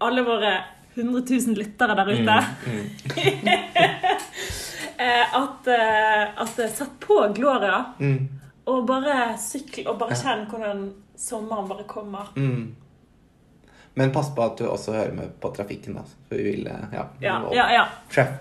alle 0.01 0.25
våre 0.27 0.53
100 0.95 1.25
000 1.49 1.57
lyttere 1.59 1.97
der 1.99 2.13
ute. 2.15 2.37
Mm, 2.67 2.77
mm. 2.77 3.49
at, 5.43 5.67
eh, 5.67 6.23
at 6.43 6.59
eh, 6.59 6.71
Sett 6.71 7.01
på 7.01 7.17
Gloria, 7.35 7.85
mm, 7.99 8.29
og 8.71 8.87
bare 8.87 9.35
sykle, 9.43 9.89
og 9.91 9.99
bare 10.01 10.17
kjenn 10.17 10.47
hvordan 10.51 10.87
sommeren 11.19 11.69
bare 11.69 11.85
kommer. 11.91 12.31
mm. 12.37 12.75
Men 13.95 14.11
pass 14.13 14.35
på 14.35 14.43
at 14.43 14.59
du 14.59 14.67
også 14.67 14.93
hører 14.93 15.13
med 15.15 15.35
på 15.41 15.51
trafikken, 15.55 15.95
da. 15.95 16.03
For 16.29 16.41
vi 16.41 16.43
vil 16.49 16.67
eh, 16.67 16.87
Ja. 16.93 17.05
Ja, 17.23 17.37
ja, 17.55 17.67
ja. 17.73 17.85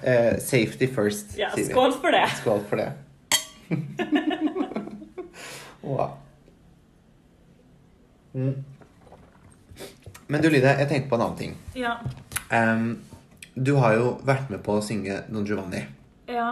Eh, 0.02 0.40
safety 0.42 0.88
first, 0.90 1.38
ja 1.38 1.52
skål 1.54 1.94
for 2.02 2.12
det. 2.16 2.26
Skål 2.42 2.64
for 2.70 2.82
det. 2.82 2.92
wow. 5.82 6.18
Mm. 8.34 8.64
Men 10.28 10.42
du, 10.42 10.50
Lyde, 10.50 10.74
jeg 10.80 10.90
tenkte 10.90 11.10
på 11.10 11.16
en 11.20 11.22
annen 11.28 11.38
ting. 11.38 11.56
Ja. 11.78 11.98
Um, 12.50 12.98
du 13.54 13.76
har 13.78 13.94
jo 14.00 14.16
vært 14.26 14.50
med 14.50 14.64
på 14.66 14.80
å 14.80 14.82
synge 14.86 15.22
Don 15.30 15.46
Giovanni. 15.46 15.86
ja. 16.28 16.50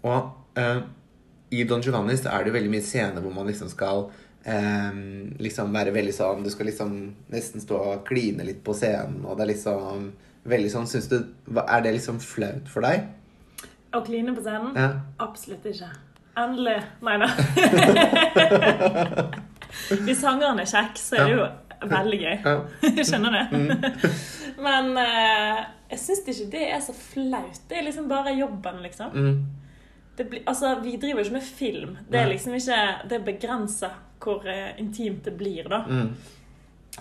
Og 0.00 0.30
uh, 0.56 0.80
i 1.50 1.64
Don 1.68 1.82
Giovanni 1.82 2.14
så 2.16 2.30
er 2.30 2.44
det 2.44 2.52
jo 2.52 2.54
veldig 2.54 2.70
mye 2.72 2.84
scener 2.84 3.20
hvor 3.20 3.34
man 3.34 3.48
liksom 3.50 3.68
skal 3.68 4.06
em, 4.44 5.36
liksom 5.38 5.72
være 5.74 5.92
veldig 5.94 6.14
sånn 6.16 6.44
Du 6.44 6.50
skal 6.52 6.66
liksom 6.70 7.14
nesten 7.32 7.60
stå 7.62 7.76
og 7.92 8.04
kline 8.08 8.44
litt 8.46 8.62
på 8.64 8.74
scenen, 8.76 9.24
og 9.24 9.36
det 9.36 9.42
er 9.46 9.52
liksom 9.54 10.12
veldig 10.48 10.70
sånn 10.72 10.88
Syns 10.88 11.08
du 11.12 11.16
Er 11.20 11.80
det 11.84 11.92
liksom 11.98 12.16
flaut 12.24 12.66
for 12.70 12.80
deg? 12.86 12.96
Å 13.92 14.00
kline 14.06 14.34
på 14.36 14.42
scenen? 14.44 14.76
Ja. 14.78 14.90
Absolutt 15.18 15.64
ikke. 15.66 15.88
Endelig. 16.38 16.76
Nei 17.02 17.16
da. 17.18 17.26
Hvis 20.06 20.20
sangeren 20.22 20.60
er 20.62 20.68
kjekk, 20.70 20.94
så 21.00 21.16
er 21.18 21.24
det 21.26 21.34
jo 21.34 21.42
veldig 21.90 22.18
gøy. 22.20 22.36
ja. 22.44 22.54
Skjønner 23.08 23.30
du? 23.34 23.40
Men 24.64 24.84
uh, 24.94 25.58
jeg 25.90 25.98
syns 26.04 26.22
ikke 26.22 26.52
det 26.52 26.64
er 26.68 26.80
så 26.84 26.92
flaut. 26.94 27.58
Det 27.66 27.76
er 27.80 27.84
liksom 27.88 28.06
bare 28.10 28.30
jobben, 28.36 28.76
liksom. 28.84 29.08
Mm. 29.10 29.36
Det 30.20 30.24
blir, 30.28 30.42
altså, 30.46 30.74
vi 30.84 30.98
driver 31.00 31.22
jo 31.22 31.24
ikke 31.24 31.32
med 31.38 31.42
film. 31.42 31.92
Det 32.12 32.18
er 32.20 32.26
liksom 32.28 32.54
ikke 32.54 32.80
Det 33.08 33.18
begrenser 33.24 33.94
hvor 34.20 34.44
eh, 34.44 34.74
intimt 34.80 35.24
det 35.24 35.32
blir, 35.32 35.64
da. 35.64 35.78
Mm. 35.88 36.10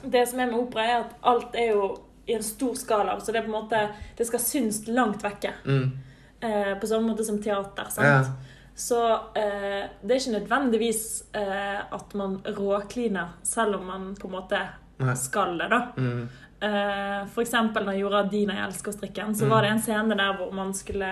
Det 0.03 0.21
som 0.29 0.39
er 0.39 0.47
med 0.47 0.55
opera, 0.61 0.85
er 0.85 1.01
at 1.01 1.17
alt 1.27 1.57
er 1.59 1.73
jo 1.73 1.89
i 2.29 2.37
en 2.37 2.45
stor 2.47 2.77
skala. 2.79 3.17
Så 3.19 3.33
det 3.35 3.41
er 3.41 3.49
på 3.49 3.51
en 3.51 3.57
måte 3.57 3.81
Det 4.15 4.27
skal 4.29 4.39
synes 4.39 4.87
langt 4.87 5.23
vekke. 5.25 5.51
Mm. 5.65 5.91
Eh, 6.39 6.71
på 6.79 6.87
samme 6.87 7.11
måte 7.11 7.27
som 7.27 7.41
teater. 7.43 7.91
sant? 7.91 8.07
Ja. 8.07 8.55
Så 8.79 9.01
eh, 9.35 9.89
det 10.01 10.15
er 10.15 10.21
ikke 10.21 10.37
nødvendigvis 10.37 11.03
eh, 11.35 11.79
at 11.91 12.13
man 12.15 12.39
råkliner, 12.45 13.35
selv 13.43 13.81
om 13.81 13.85
man 13.91 14.13
på 14.15 14.31
en 14.31 14.37
måte 14.37 14.63
Nei. 15.03 15.15
skal 15.19 15.59
det, 15.59 15.67
da. 15.73 15.81
Mm. 15.97 16.29
Eh, 16.61 17.27
for 17.27 17.43
eksempel 17.43 17.83
når 17.83 17.97
jeg 17.97 18.05
gjorde 18.05 18.27
Dina 18.31 18.55
i 18.55 18.63
Elskovsstrikken, 18.63 19.35
så 19.35 19.51
var 19.51 19.67
det 19.67 19.73
en 19.73 19.83
scene 19.83 20.15
der 20.15 20.39
hvor 20.39 20.55
man 20.55 20.71
skulle 20.73 21.11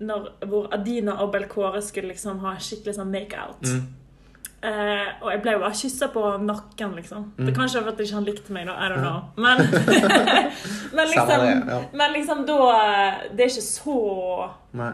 når, 0.00 0.28
Hvor 0.48 0.68
Adina 0.74 1.18
og 1.22 1.32
Belkåre 1.34 1.82
skulle 1.84 2.14
liksom 2.14 2.40
ha 2.44 2.54
skikkelig 2.58 2.96
sånn 2.96 3.10
make-out. 3.12 3.64
Mm. 3.66 3.88
Eh, 4.60 5.06
og 5.22 5.30
jeg 5.32 5.40
ble 5.40 5.52
jo 5.54 5.60
bare 5.62 5.76
kyssa 5.76 6.10
på 6.12 6.22
nakken, 6.44 6.96
liksom. 6.98 7.32
Det 7.36 7.48
Mm. 7.48 7.54
Kanskje 7.56 7.82
fordi 7.84 8.04
ikke 8.04 8.14
han 8.14 8.24
likte 8.24 8.52
meg, 8.52 8.66
da. 8.66 8.74
I 8.76 8.88
don't 8.92 9.00
know. 9.00 9.20
Men, 9.36 9.58
men, 10.96 11.06
liksom, 11.08 11.28
det, 11.28 11.72
ja. 11.72 11.78
men 11.92 12.12
liksom 12.12 12.44
da 12.46 12.58
Det 13.32 13.44
er 13.44 13.48
ikke 13.48 13.64
så 13.64 14.50
Nei. 14.72 14.92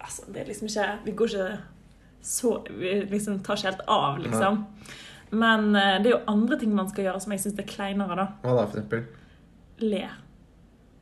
Altså, 0.00 0.22
det 0.28 0.42
er 0.42 0.50
liksom 0.50 0.68
ikke 0.68 0.98
Vi 1.04 1.12
går 1.12 1.26
ikke 1.26 1.58
så 2.22 2.52
Vi 2.68 2.92
liksom 3.10 3.40
tar 3.42 3.56
ikke 3.56 3.70
helt 3.70 3.80
av, 3.88 4.18
liksom. 4.18 4.66
Men 5.30 5.74
eh, 5.74 5.96
det 6.02 6.10
er 6.10 6.18
jo 6.18 6.22
andre 6.28 6.58
ting 6.58 6.74
man 6.76 6.90
skal 6.90 7.04
gjøre 7.04 7.20
som 7.24 7.32
jeg 7.32 7.40
syns 7.40 7.58
er 7.58 7.64
kleinere, 7.64 8.16
da. 8.16 8.26
Hva 8.44 8.58
da, 8.58 8.66
for 8.66 8.76
eksempel? 8.76 9.06
Le. 9.80 10.04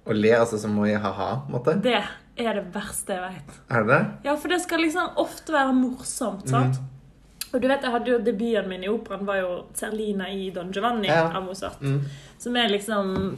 Å 0.06 0.14
le, 0.14 0.30
altså 0.38 0.58
som 0.62 0.78
å 0.78 0.86
gi 0.86 0.94
ha-ha, 0.94 1.30
måte? 1.50 1.74
Det 1.82 1.98
er 2.36 2.54
det 2.54 2.64
verste 2.74 3.16
jeg 3.16 3.34
vet. 3.34 3.58
Er 3.70 3.84
det? 3.88 3.98
Ja, 4.24 4.36
for 4.36 4.48
det 4.48 4.60
skal 4.62 4.80
liksom 4.84 5.16
ofte 5.20 5.52
være 5.52 5.72
morsomt, 5.76 6.48
sant? 6.48 6.78
Og 7.52 7.58
du 7.60 7.66
vet, 7.66 7.82
jeg 7.82 7.90
hadde 7.90 8.10
jo 8.12 8.18
Debuten 8.22 8.68
min 8.70 8.84
i 8.86 8.88
operaen 8.88 9.26
var 9.26 9.40
jo 9.40 9.48
Serlina 9.74 10.28
i 10.30 10.50
Don 10.54 10.70
Giovanni 10.72 11.08
Ja. 11.10 11.24
av 11.34 11.42
Mozart. 11.44 11.80
Mm. 11.82 12.04
Som 12.38 12.56
er 12.56 12.68
liksom 12.70 13.36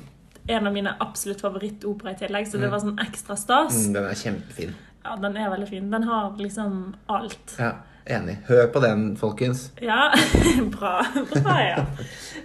en 0.49 0.67
av 0.67 0.73
mine 0.75 0.93
absolutt 1.01 1.41
favorittopera 1.41 2.13
i 2.13 2.19
tillegg, 2.21 2.47
så 2.51 2.59
det 2.61 2.69
var 2.71 2.83
sånn 2.83 2.99
ekstra 3.01 3.37
stas. 3.39 3.87
Mm, 3.87 3.93
den 3.95 4.05
er 4.11 4.15
kjempefin. 4.19 4.75
Ja, 5.05 5.17
den 5.17 5.37
er 5.37 5.51
veldig 5.51 5.69
fin. 5.71 5.89
Den 5.91 6.03
har 6.05 6.37
liksom 6.39 6.95
alt. 7.09 7.57
Ja, 7.59 7.73
Enig. 8.05 8.37
Hør 8.49 8.67
på 8.75 8.81
den, 8.83 9.17
folkens. 9.17 9.71
Ja, 9.81 10.11
bra. 10.75 11.05
Bra, 11.33 11.57
ja. 11.63 11.85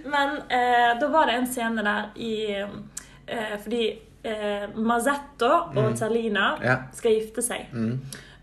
Men 0.06 0.36
eh, 0.48 0.92
da 1.00 1.08
var 1.10 1.26
det 1.26 1.34
en 1.40 1.46
scene 1.50 1.82
der 1.82 2.12
i 2.14 2.34
eh, 2.62 3.56
Fordi 3.64 3.80
eh, 4.24 4.68
Mazzetto 4.76 5.50
og 5.76 5.96
Zerlina 5.98 6.58
Ja. 6.62 6.76
skal 6.92 7.12
gifte 7.12 7.42
seg. 7.42 7.66
Mm. 7.72 8.00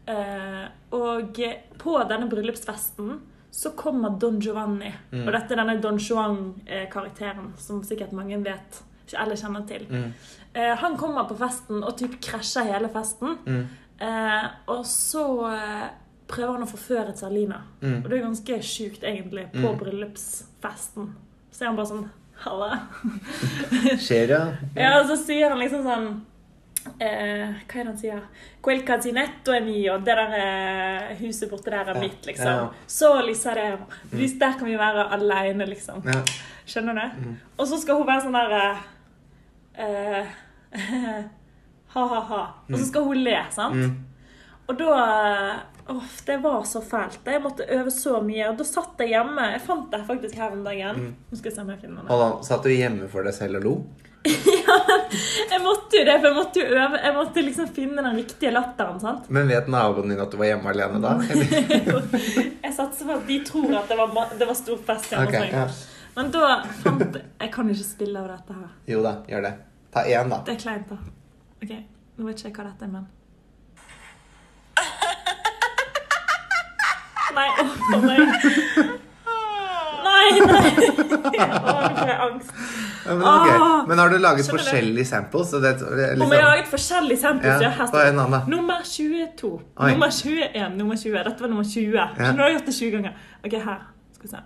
Eh, 0.08 0.68
og 0.92 1.40
på 1.78 1.96
denne 2.10 2.30
bryllupsfesten 2.30 3.20
så 3.52 3.72
kommer 3.76 4.18
Don 4.20 4.40
Giovanni. 4.40 4.94
Mm. 5.12 5.28
Og 5.28 5.32
dette 5.34 5.54
er 5.54 5.62
denne 5.64 5.82
Don 5.82 5.98
Juan-karakteren 5.98 7.54
som 7.58 7.84
sikkert 7.84 8.12
mange 8.16 8.38
vet 8.44 8.82
eller 9.14 9.36
kjenner 9.38 9.66
til. 9.70 9.86
Mm. 9.90 10.14
Eh, 10.56 10.76
han 10.82 10.98
kommer 10.98 11.28
på 11.30 11.38
festen 11.38 11.84
og 11.84 11.96
typ 12.00 12.18
krasjer 12.22 12.72
hele 12.72 12.90
festen. 12.90 13.38
Mm. 13.46 13.68
Eh, 14.02 14.48
og 14.68 14.84
så 14.90 15.26
eh, 15.54 15.86
prøver 16.28 16.54
han 16.58 16.66
å 16.66 16.70
forføre 16.72 17.14
Zerlina. 17.16 17.62
Mm. 17.82 18.00
Og 18.04 18.10
det 18.10 18.18
er 18.18 18.24
ganske 18.26 18.58
sjukt, 18.66 19.04
egentlig, 19.04 19.46
på 19.54 19.62
Mm. 19.72 19.78
bryllupsfesten. 19.80 21.12
Så 21.52 21.62
er 21.64 21.68
han 21.68 21.76
bare 21.78 21.86
sånn 21.92 22.10
Halla. 22.44 22.80
Skjer, 24.00 24.30
ja. 24.30 24.42
Ja, 24.76 24.90
og 25.00 25.08
så 25.10 25.16
sier 25.18 25.50
han 25.50 25.60
liksom 25.62 25.86
sånn 25.86 26.08
eh, 27.02 27.54
Hva 27.66 27.80
er 27.80 27.84
det 27.84 27.86
han 27.88 27.98
sier? 28.00 28.24
Quel 28.66 28.84
casinetto 28.86 29.54
è 29.56 29.62
mio. 29.66 29.98
Det 30.04 30.16
der 30.18 30.36
eh, 30.40 31.14
huset 31.22 31.50
borte 31.50 31.74
der 31.74 31.94
er 31.94 32.00
mitt, 32.00 32.26
liksom. 32.26 32.46
ja, 32.46 32.58
ja. 32.66 32.88
Så 32.88 33.14
Lisaremo. 33.22 33.88
Hvis 34.12 34.38
der 34.42 34.58
kan 34.60 34.68
vi 34.70 34.78
være 34.78 35.08
aleine, 35.16 35.66
liksom. 35.70 36.04
ja. 36.06 36.22
Skjønner 36.66 36.98
du? 36.98 37.26
Mm. 37.28 37.38
Og 37.58 37.68
så 37.70 37.78
skal 37.82 38.00
hun 38.00 38.08
være 38.08 38.26
sånn 38.26 38.38
der 38.40 38.56
eh, 39.78 40.36
Ha-ha-ha. 41.96 42.42
Og 42.68 42.78
så 42.80 42.86
skal 42.90 43.06
hun 43.08 43.22
le, 43.24 43.38
sant? 43.56 43.76
Mm. 43.80 43.96
Og 44.68 44.80
da 44.80 44.96
Åh, 45.88 46.04
det 46.26 46.38
var 46.38 46.64
så 46.64 46.82
fælt. 46.82 47.20
Jeg 47.26 47.42
måtte 47.44 47.66
øve 47.70 47.92
så 47.94 48.18
mye. 48.26 48.48
Og 48.50 48.58
da 48.58 48.66
satt 48.66 49.02
jeg 49.04 49.12
hjemme. 49.14 49.52
Jeg 49.54 49.62
fant 49.68 49.92
deg 49.92 50.08
faktisk 50.08 50.40
her 50.42 50.56
om 50.56 50.64
dagen. 50.66 50.98
Mm. 50.98 51.12
Nå 51.30 51.38
skal 51.38 51.52
jeg 51.52 51.58
se 51.58 51.62
om 51.62 51.70
jeg 51.70 51.82
finner 51.84 52.02
det. 52.02 52.10
Og 52.10 52.22
da 52.24 52.30
satt 52.48 52.66
du 52.66 52.74
hjemme 52.74 53.10
for 53.12 53.28
deg 53.28 53.36
selv 53.38 53.60
og 53.60 53.68
lo? 53.68 53.74
ja, 54.66 54.78
Jeg 55.52 55.60
måtte 55.62 56.00
jo 56.00 56.06
det, 56.08 56.16
for 56.18 56.28
jeg 56.32 56.36
måtte 56.40 56.64
jo 56.64 56.70
øve. 56.74 57.02
Jeg 57.04 57.16
måtte 57.20 57.44
liksom 57.46 57.68
finne 57.76 58.02
den 58.02 58.18
riktige 58.18 58.54
latteren. 58.56 58.98
sant? 59.04 59.28
Men 59.30 59.52
vet 59.52 59.70
naboen 59.70 60.10
din 60.10 60.24
at 60.24 60.34
du 60.34 60.40
var 60.42 60.50
hjemme 60.50 60.74
alene 60.74 61.02
da? 61.04 61.12
Jeg 62.66 62.74
satser 62.74 63.06
på 63.06 63.20
at 63.20 63.28
de 63.28 63.38
tror 63.46 63.76
at 63.78 63.92
det 63.92 63.98
var, 64.00 64.32
det 64.40 64.48
var 64.50 64.58
stor 64.58 64.80
fest 64.88 65.14
hjemme 65.14 65.30
okay, 65.30 65.52
ja. 65.54 65.68
Men 66.16 66.32
da 66.34 66.48
fant 66.82 67.20
Jeg 67.20 67.52
kan 67.54 67.70
ikke 67.70 67.86
spille 67.86 68.24
av 68.24 68.32
dette 68.34 68.58
her. 68.58 68.74
Jo 68.90 69.04
da, 69.06 69.20
gjør 69.30 69.46
det. 69.46 69.54
Ta 69.94 70.04
én, 70.10 70.34
da. 70.34 70.42
Det 70.48 70.56
er 70.56 70.64
kleint, 70.66 70.90
da. 70.90 70.98
Ok, 71.62 71.76
Nå 72.18 72.26
vet 72.26 72.42
ikke 72.42 72.50
jeg 72.50 72.58
hva 72.58 72.68
dette 72.72 72.88
er, 72.88 72.92
men 72.98 73.06
Nei, 77.36 77.50
for 77.92 78.00
meg. 78.06 78.20
Nei, 80.06 80.28
nei. 80.40 80.70
Å, 81.56 81.74
nå 81.76 81.94
får 81.98 82.10
jeg 82.10 82.20
angst. 82.26 82.52
Ja, 83.06 83.14
men, 83.14 83.22
ok. 83.22 83.50
Ah, 83.54 83.84
men 83.90 84.00
har 84.02 84.10
du 84.10 84.18
laget 84.18 84.48
skjønner 84.48 84.64
forskjellige 84.64 85.08
samples? 85.10 85.50
Så 85.52 85.60
det, 85.62 85.74
det, 85.80 86.08
Om 86.18 86.32
jeg 86.34 86.42
har 86.42 86.56
laget 86.56 86.70
forskjellige 86.72 87.22
samples. 87.22 87.62
Ja, 87.62 87.70
her 87.70 87.86
er 87.86 87.90
står 87.92 88.32
da? 88.34 88.40
Nummer 88.50 88.80
22. 88.90 89.52
Oi. 89.54 89.92
Nummer 89.92 90.10
21. 90.10 90.78
Nummer 90.80 90.96
20. 90.98 91.18
Dette 91.30 91.46
var 91.46 91.54
nummer 91.54 91.68
20. 91.70 91.94
Ja. 91.94 92.08
Nå 92.32 92.42
har 92.42 92.50
jeg 92.50 92.58
gjort 92.60 92.72
det 92.72 92.78
20 92.80 92.96
ganger. 92.98 93.14
Ok, 93.46 93.58
her. 93.68 93.82
Skal 94.18 94.26
vi 94.26 94.34
se. 94.34 94.42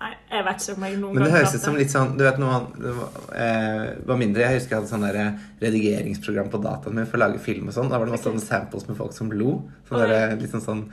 Nei, 0.00 0.12
jeg 0.30 0.44
vet 0.46 0.60
ikke 0.62 0.74
om 0.76 0.84
jeg 0.86 0.98
noen 1.00 1.14
Men 1.18 1.24
det 1.26 1.32
høres 1.34 1.54
ut 1.56 1.64
som 1.64 1.76
litt 1.76 1.90
sånn 1.90 2.12
Du 2.16 2.22
vet 2.24 2.36
når 2.38 2.50
man 2.52 2.66
var, 3.00 3.08
eh, 3.34 3.86
var 4.06 4.16
mindre 4.20 4.44
Jeg 4.44 4.60
husker 4.60 4.76
jeg 4.76 4.80
hadde 4.84 4.90
sånn 4.92 5.06
der 5.06 5.38
redigeringsprogram 5.64 6.50
på 6.52 6.60
dataen 6.62 6.94
min 6.94 7.06
for 7.10 7.18
å 7.18 7.24
lage 7.24 7.40
film 7.42 7.66
og 7.68 7.74
sånn. 7.74 7.88
Da 7.90 7.98
var 7.98 8.06
det 8.06 8.14
masse 8.14 8.28
sånne 8.28 8.40
samples 8.44 8.86
med 8.88 8.96
folk 8.96 9.12
som 9.16 9.30
lo. 9.34 9.56
Sånn 9.88 10.04
der, 10.06 10.36
litt 10.40 10.52
sånn 10.54 10.62
sånn 10.64 10.84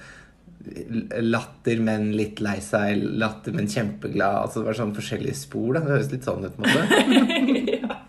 Latter, 1.23 1.79
men 1.79 2.09
litt 2.17 2.41
lei 2.43 2.57
seg. 2.59 2.99
Latter, 3.21 3.53
men 3.55 3.69
kjempeglad. 3.71 4.41
Altså 4.41 4.59
Det 4.59 4.67
var 4.67 4.79
sånn 4.81 4.95
forskjellige 4.97 5.35
spor. 5.39 5.73
da 5.77 5.79
Det 5.85 5.93
høres 5.93 6.11
litt 6.11 6.25
sånn 6.27 6.43
ut. 6.43 6.57
på 6.57 6.65
en 6.65 6.67
måte 6.67 7.77
ja. 7.77 7.99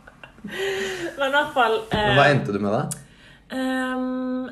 Men 1.18 1.28
i 1.28 1.34
hvert 1.34 1.52
fall 1.54 1.76
eh, 1.92 2.12
hva 2.16 2.24
endte 2.32 2.54
du 2.54 2.58
med, 2.62 2.72
da? 2.72 2.82
Um, 3.54 4.48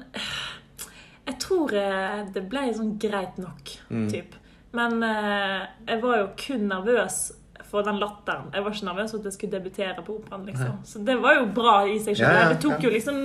Jeg 1.26 1.38
tror 1.42 1.72
eh, 1.80 2.20
det 2.34 2.44
ble 2.50 2.66
sånn 2.76 2.94
greit 3.02 3.38
nok, 3.42 3.72
Mm. 3.90 4.08
typ. 4.12 4.34
Men 4.72 5.02
eh, 5.02 5.66
jeg 5.86 6.02
var 6.02 6.22
jo 6.22 6.30
kun 6.40 6.68
nervøs 6.70 7.18
for 7.66 7.82
den 7.82 7.98
latteren. 7.98 8.50
Jeg 8.54 8.64
var 8.64 8.74
ikke 8.74 8.86
nervøs 8.86 9.10
for 9.10 9.18
at 9.18 9.24
jeg 9.24 9.32
skulle 9.36 9.58
debutere 9.58 10.02
på 10.06 10.18
operaen. 10.20 10.44
liksom. 10.46 10.74
Så 10.84 11.00
det 11.06 11.16
var 11.22 11.34
jo 11.34 11.46
bra 11.54 11.76
i 11.86 11.96
seg 11.98 12.16
selv. 12.16 12.28
Ja, 12.28 12.42
ja, 12.44 12.52
det 12.52 12.60
tok 12.62 12.84
jo 12.84 12.92
liksom 12.92 13.16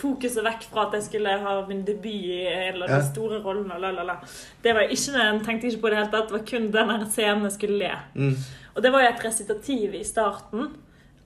fokuset 0.00 0.44
vekk 0.44 0.66
fra 0.72 0.86
at 0.88 0.98
jeg 0.98 1.06
skulle 1.06 1.36
ha 1.44 1.54
min 1.68 1.84
debut 1.86 2.10
i 2.10 2.42
av 2.68 2.82
de 2.84 3.00
store 3.08 3.40
rollene. 3.44 3.78
La, 3.80 3.92
la, 3.94 4.04
la. 4.10 4.18
Det 4.62 4.74
var 4.76 4.92
ikke, 4.92 5.14
jeg 5.16 5.40
tenkte 5.46 5.70
ikke 5.70 5.84
på 5.86 5.92
det 5.92 6.00
hele 6.00 6.12
tatt. 6.12 6.28
Det 6.28 6.36
var 6.36 6.44
kun 6.52 6.68
den 6.74 7.06
scenen 7.08 7.48
jeg 7.48 7.56
skulle 7.56 7.80
le. 7.80 7.94
Mm. 8.14 8.36
Og 8.74 8.84
det 8.84 8.92
var 8.92 9.04
jo 9.04 9.12
et 9.14 9.24
resitativ 9.24 9.96
i 9.96 10.04
starten 10.06 10.68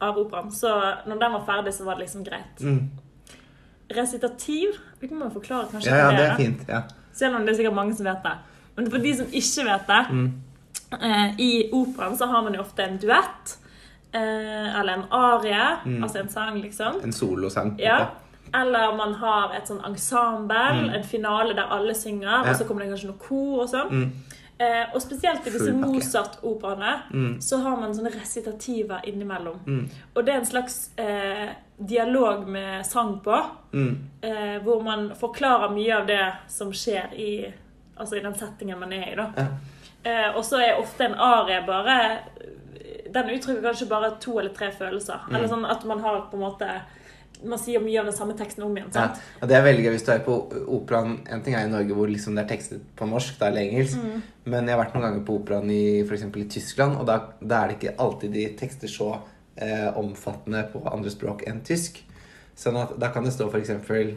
av 0.03 0.18
operaen, 0.18 0.51
så 0.51 0.70
når 1.07 1.18
den 1.20 1.35
var 1.37 1.42
ferdig, 1.46 1.75
så 1.75 1.85
var 1.87 1.98
det 1.98 2.07
liksom 2.09 2.25
greit. 2.27 2.62
Mm. 2.62 2.88
Resitativ 3.92 4.79
Vi 5.01 5.11
må 5.12 5.27
jo 5.27 5.35
forklare 5.37 5.68
kanskje 5.70 5.90
Ja, 5.92 6.07
ja, 6.07 6.16
det 6.16 6.25
er 6.25 6.38
fint. 6.38 6.62
Ja. 6.68 6.81
Selv 7.12 7.37
om 7.37 7.44
det 7.44 7.53
er 7.53 7.59
sikkert 7.61 7.77
mange 7.77 7.94
som 7.98 8.07
vet 8.09 8.25
det. 8.25 8.33
Men 8.77 8.91
for 8.91 8.99
de 8.99 9.15
som 9.17 9.27
ikke 9.27 9.65
vet 9.65 9.87
det 9.87 10.07
Mm. 10.11 10.33
eh, 11.03 11.35
I 11.39 11.71
operaen 11.73 12.17
så 12.17 12.27
har 12.27 12.43
man 12.43 12.55
jo 12.55 12.61
ofte 12.61 12.83
en 12.83 12.99
duett. 12.99 13.59
Eh, 14.15 14.81
eller 14.81 14.93
en 14.93 15.05
arie. 15.11 15.77
Mm. 15.87 16.03
Altså 16.05 16.19
en 16.21 16.29
sang, 16.29 16.61
liksom. 16.63 17.01
En 17.05 17.13
solosang. 17.13 17.77
Ja. 17.79 18.07
Eller 18.55 18.97
man 18.97 19.15
har 19.15 19.55
et 19.57 19.67
sånn 19.69 19.81
ensemble, 19.85 20.95
en 20.95 21.05
finale 21.05 21.55
der 21.55 21.63
alle 21.71 21.95
synger, 21.95 22.29
Mm. 22.43 22.45
Ja. 22.45 22.51
og 22.51 22.57
så 22.57 22.65
kommer 22.67 22.83
det 22.83 22.91
kanskje 22.91 23.07
noe 23.07 23.19
kor 23.19 23.63
og 23.63 23.69
sånn. 23.69 23.91
Mm. 23.91 24.13
Eh, 24.61 24.85
og 24.95 25.01
spesielt 25.03 25.47
i 25.47 25.51
disse 25.51 25.73
Mozart-operaene 25.73 27.03
Mm. 27.11 27.41
så 27.41 27.63
har 27.63 27.77
man 27.77 27.95
sånne 27.95 28.11
resitativer 28.21 29.01
innimellom. 29.05 29.59
Mm. 29.67 29.89
Og 30.15 30.25
det 30.27 30.35
er 30.35 30.39
en 30.39 30.45
slags 30.47 30.91
eh, 30.99 31.49
dialog 31.87 32.47
med 32.49 32.85
sang 32.87 33.21
på, 33.25 33.43
Mm. 33.73 33.97
eh, 34.23 34.59
hvor 34.63 34.83
man 34.85 35.11
forklarer 35.21 35.71
mye 35.75 36.01
av 36.01 36.07
det 36.07 36.33
som 36.49 36.71
skjer 36.73 37.13
i, 37.19 37.53
altså 37.97 38.17
i 38.17 38.25
den 38.25 38.35
settingen 38.39 38.81
man 38.81 38.93
er 38.93 39.13
i. 39.13 39.17
da. 39.19 39.29
Ja. 39.37 39.47
Eh, 40.03 40.31
og 40.37 40.45
så 40.45 40.59
er 40.59 40.81
ofte 40.81 41.07
en 41.07 41.15
arie 41.15 41.61
bare 41.63 41.95
Den 43.13 43.29
uttrykker 43.31 43.63
kanskje 43.63 43.87
bare 43.87 44.17
to 44.21 44.39
eller 44.41 44.51
tre 44.55 44.73
følelser. 44.75 45.29
Mm. 45.29 45.37
Eller 45.37 45.53
sånn 45.53 45.69
at 45.69 45.85
man 45.87 46.03
har 46.03 46.25
på 46.31 46.39
en 46.39 46.43
måte 46.43 46.69
Man 47.43 47.59
sier 47.59 47.83
mye 47.83 48.01
av 48.01 48.07
den 48.07 48.15
samme 48.15 48.35
teksten 48.39 48.65
om 48.67 48.75
igjen. 48.77 48.91
Sant? 48.95 49.21
ja, 49.41 49.47
Det 49.47 49.57
er 49.57 49.65
veldig 49.67 49.85
gøy 49.85 49.95
hvis 49.97 50.07
du 50.07 50.13
er 50.15 50.25
på 50.27 50.37
operaen 50.75 51.21
En 51.27 51.43
ting 51.43 51.55
er 51.59 51.67
i 51.67 51.71
Norge 51.71 51.95
hvor 51.95 52.11
liksom 52.11 52.35
det 52.39 52.45
er 52.45 52.53
tekstet 52.55 52.85
på 52.99 53.07
norsk, 53.11 53.39
da, 53.39 53.51
eller 53.51 53.67
engelsk. 53.67 53.99
Mm. 53.99 54.23
Men 54.45 54.67
jeg 54.67 54.77
har 54.77 54.83
vært 54.85 54.97
noen 54.97 55.07
ganger 55.09 55.27
på 55.27 55.39
operaen 55.39 55.71
i 55.71 55.85
eksempel 56.03 56.45
i 56.45 56.51
Tyskland, 56.51 56.99
og 56.99 57.07
da, 57.07 57.19
da 57.41 57.63
er 57.63 57.71
det 57.71 57.79
ikke 57.79 57.97
alltid 58.03 58.35
de 58.35 58.47
tekster 58.59 58.91
så 58.91 59.11
eh, 59.57 59.91
omfattende 59.99 60.65
på 60.73 60.83
andre 60.91 61.13
språk 61.15 61.45
enn 61.51 61.63
tysk. 61.67 62.03
Sånn 62.59 62.79
at 62.81 62.97
da 63.01 63.11
kan 63.15 63.27
det 63.27 63.35
stå 63.35 63.49
eksempel 63.59 64.17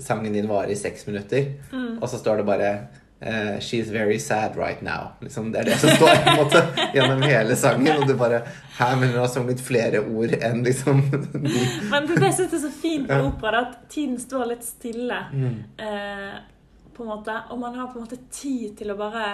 Sangen 0.00 0.32
din 0.32 0.48
varer 0.48 0.70
i 0.70 0.76
seks 0.78 1.06
minutter, 1.06 1.52
Mm. 1.72 1.98
og 2.02 2.08
så 2.08 2.18
står 2.18 2.36
det 2.36 2.46
bare 2.46 2.70
uh, 3.22 3.58
She's 3.60 3.90
very 3.92 4.18
sad 4.18 4.56
right 4.56 4.82
now. 4.82 5.10
Liksom, 5.20 5.52
det 5.52 5.60
er 5.60 5.64
det 5.70 5.78
som 5.78 5.90
står 5.90 6.14
på 6.24 6.30
en 6.30 6.38
måte 6.44 6.62
gjennom 6.94 7.22
hele 7.22 7.56
sangen. 7.56 8.02
Og 8.02 8.08
du 8.08 8.14
bare 8.16 8.42
Her 8.78 8.96
men 8.96 9.08
hun 9.12 9.18
har 9.20 9.28
sunget 9.28 9.60
flere 9.60 10.00
ord 10.00 10.32
enn 10.40 10.62
liksom 10.64 11.02
Men 11.90 12.06
det, 12.08 12.16
det 12.20 12.32
synes 12.34 12.52
jeg 12.52 12.58
er 12.58 12.64
så 12.64 12.72
fint 12.82 13.08
med 13.08 13.26
opera, 13.26 13.60
at 13.68 13.88
tiden 13.92 14.18
står 14.18 14.46
litt 14.54 14.64
stille. 14.64 15.20
mm. 15.32 15.58
Uh, 15.80 16.40
på 16.96 17.04
en 17.06 17.08
måte, 17.14 17.32
og 17.50 17.58
man 17.58 17.74
har 17.74 17.86
på 17.92 17.98
en 17.98 18.04
måte 18.04 18.18
tid 18.30 18.76
til 18.76 18.90
å 18.92 18.96
bare 19.00 19.30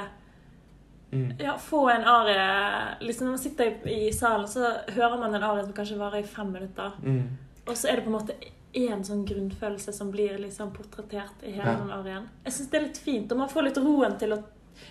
Mm. 1.12 1.28
ja, 1.38 1.52
få 1.58 1.84
en 1.88 2.02
arie 2.04 3.06
liksom 3.06 3.26
Når 3.28 3.30
man 3.36 3.38
sitter 3.38 3.64
i, 3.86 4.08
i 4.08 4.12
salen, 4.12 4.48
så 4.50 4.72
hører 4.90 5.18
man 5.20 5.34
en 5.38 5.42
arie 5.46 5.62
som 5.64 5.72
kanskje 5.72 5.98
varer 6.00 6.18
i 6.18 6.26
fem 6.26 6.48
minutter. 6.50 6.96
Mm. 7.02 7.28
Og 7.68 7.76
så 7.78 7.88
er 7.88 7.96
det 8.00 8.04
på 8.04 8.10
en 8.10 8.16
måte 8.18 8.34
én 8.76 9.02
sånn 9.06 9.24
grunnfølelse 9.28 9.92
som 9.96 10.10
blir 10.12 10.36
liksom 10.42 10.70
portrettert 10.76 11.42
i 11.48 11.54
hele 11.56 11.76
den 11.80 11.90
arien. 11.96 12.28
Jeg 12.44 12.52
syns 12.58 12.70
det 12.70 12.78
er 12.80 12.84
litt 12.90 12.98
fint, 13.00 13.32
og 13.32 13.38
man 13.38 13.48
får 13.52 13.64
litt 13.70 13.80
roen 13.82 14.18
til 14.20 14.36
å 14.36 14.42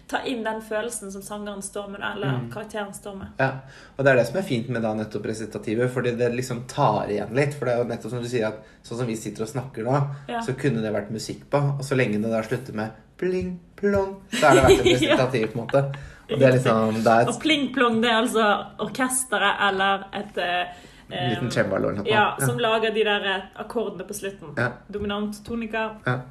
ta 0.10 0.24
inn 0.26 0.42
den 0.44 0.62
følelsen 0.66 1.12
som 1.14 1.22
sangeren 1.22 1.62
står 1.62 1.88
med, 1.94 2.02
eller 2.02 2.28
Mm. 2.40 2.48
karakteren 2.52 2.94
står 2.94 3.16
med. 3.20 3.28
Ja, 3.40 3.52
og 3.98 4.04
det 4.06 4.12
er 4.12 4.16
det 4.18 4.26
som 4.28 4.38
er 4.38 4.42
fint 4.48 4.70
med 4.70 4.82
da 4.82 4.94
nettopp 4.98 5.26
resitativet, 5.30 5.92
fordi 5.94 6.16
det 6.18 6.32
liksom 6.34 6.64
tar 6.68 7.06
igjen 7.14 7.34
litt. 7.38 7.54
For 7.54 7.66
det 7.66 7.76
er 7.76 7.84
jo 7.84 7.90
nettopp 7.92 8.10
som 8.16 8.22
du 8.24 8.28
sier 8.28 8.48
at 8.48 8.64
sånn 8.84 8.98
som 8.98 9.06
vi 9.08 9.16
sitter 9.16 9.44
og 9.44 9.50
snakker 9.50 9.84
nå, 9.86 10.00
Ja. 10.28 10.42
så 10.42 10.58
kunne 10.58 10.82
det 10.82 10.92
vært 10.94 11.12
musikk 11.12 11.46
på. 11.52 11.58
Og 11.78 11.82
så 11.86 11.96
lenge 11.96 12.20
det 12.22 12.32
da 12.32 12.42
slutter 12.42 12.74
med 12.74 12.92
pling, 13.18 13.60
plong, 13.78 14.16
så 14.32 14.50
er 14.50 14.56
det 14.56 14.64
vært 14.64 14.86
et 14.86 15.02
Ja. 15.10 15.18
på 15.28 15.60
en 15.60 15.68
måte. 15.68 15.96
Og 16.32 16.40
det 16.40 16.42
er 16.42 16.54
liksom 16.58 17.04
det 17.04 17.08
er 17.14 17.28
Og 17.30 17.40
pling-plong, 17.40 18.02
det 18.02 18.10
er 18.10 18.22
altså 18.24 18.66
orkesteret 18.80 19.62
eller 19.70 20.06
et 20.12 20.38
eh, 20.38 20.66
liten 21.10 21.48
eh, 21.48 21.52
cembalo 21.52 21.90
eller 21.90 22.04
noe. 22.04 22.10
Ja, 22.10 22.38
som 22.42 22.60
lager 22.60 22.94
de 22.96 23.04
der 23.06 23.28
eh, 23.32 23.44
akkordene 23.62 24.08
på 24.08 24.18
slutten. 24.18 24.56
Ja. 24.58 24.72
Dominant, 24.88 25.46
tonika. 25.46 25.90
ja. 26.06 26.22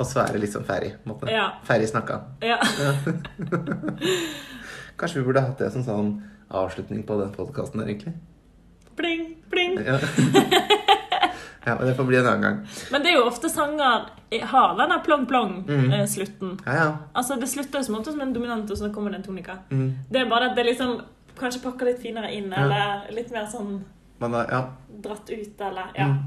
Og 0.00 0.06
så 0.08 0.22
er 0.22 0.32
det 0.32 0.40
litt 0.42 0.54
sånn 0.54 0.64
ferdig, 0.66 0.94
måte. 1.04 1.28
Ja. 1.30 1.60
Ferdig 1.68 1.90
snakka. 1.90 2.22
Ja. 2.42 2.56
Kanskje 4.98 5.20
vi 5.20 5.26
burde 5.26 5.42
hatt 5.44 5.60
det 5.60 5.68
som 5.74 5.84
sånn 5.84 6.12
avslutning 6.52 7.04
på 7.06 7.18
den 7.20 7.32
podkasten 7.36 7.82
der, 7.82 7.90
egentlig. 7.92 8.14
Pling, 8.96 9.36
pling. 9.52 9.76
Ja. 9.84 9.98
ja, 11.66 11.76
men 11.76 11.86
det 11.86 11.94
får 12.00 12.08
bli 12.08 12.18
en 12.18 12.26
annen 12.26 12.46
gang. 12.46 12.58
Men 12.92 13.04
det 13.04 13.12
er 13.12 13.20
jo 13.20 13.28
ofte 13.28 13.52
sanger 13.52 14.08
eh, 14.30 14.44
har 14.48 14.76
den 14.80 14.96
der 14.96 15.04
plong-plong-slutten. 15.06 16.58
Ja, 16.66 16.76
ja. 16.80 16.90
Altså, 17.12 17.36
det 17.40 17.52
slutter 17.52 17.80
jo 17.80 17.88
som 17.88 18.00
oftest 18.00 18.18
med 18.18 18.30
en 18.30 18.36
dominant, 18.36 18.70
og 18.70 18.80
så 18.80 18.92
kommer 18.94 19.12
det 19.12 19.22
en 19.22 19.28
tonika. 19.30 19.60
Mm. 19.70 19.88
Det 20.10 20.24
er 20.24 20.30
bare 20.32 20.50
at 20.50 20.56
det 20.58 20.66
liksom 20.72 21.00
kanskje 21.38 21.62
pakker 21.64 21.92
litt 21.92 22.02
finere 22.02 22.32
inn, 22.34 22.52
eller 22.52 23.12
litt 23.16 23.32
mer 23.32 23.48
sånn 23.52 23.82
Man 24.22 24.34
har, 24.34 24.46
ja. 24.50 24.72
dratt 25.02 25.30
ut, 25.30 25.60
eller 25.60 25.92
Ja. 25.94 26.06
Mm. 26.06 26.18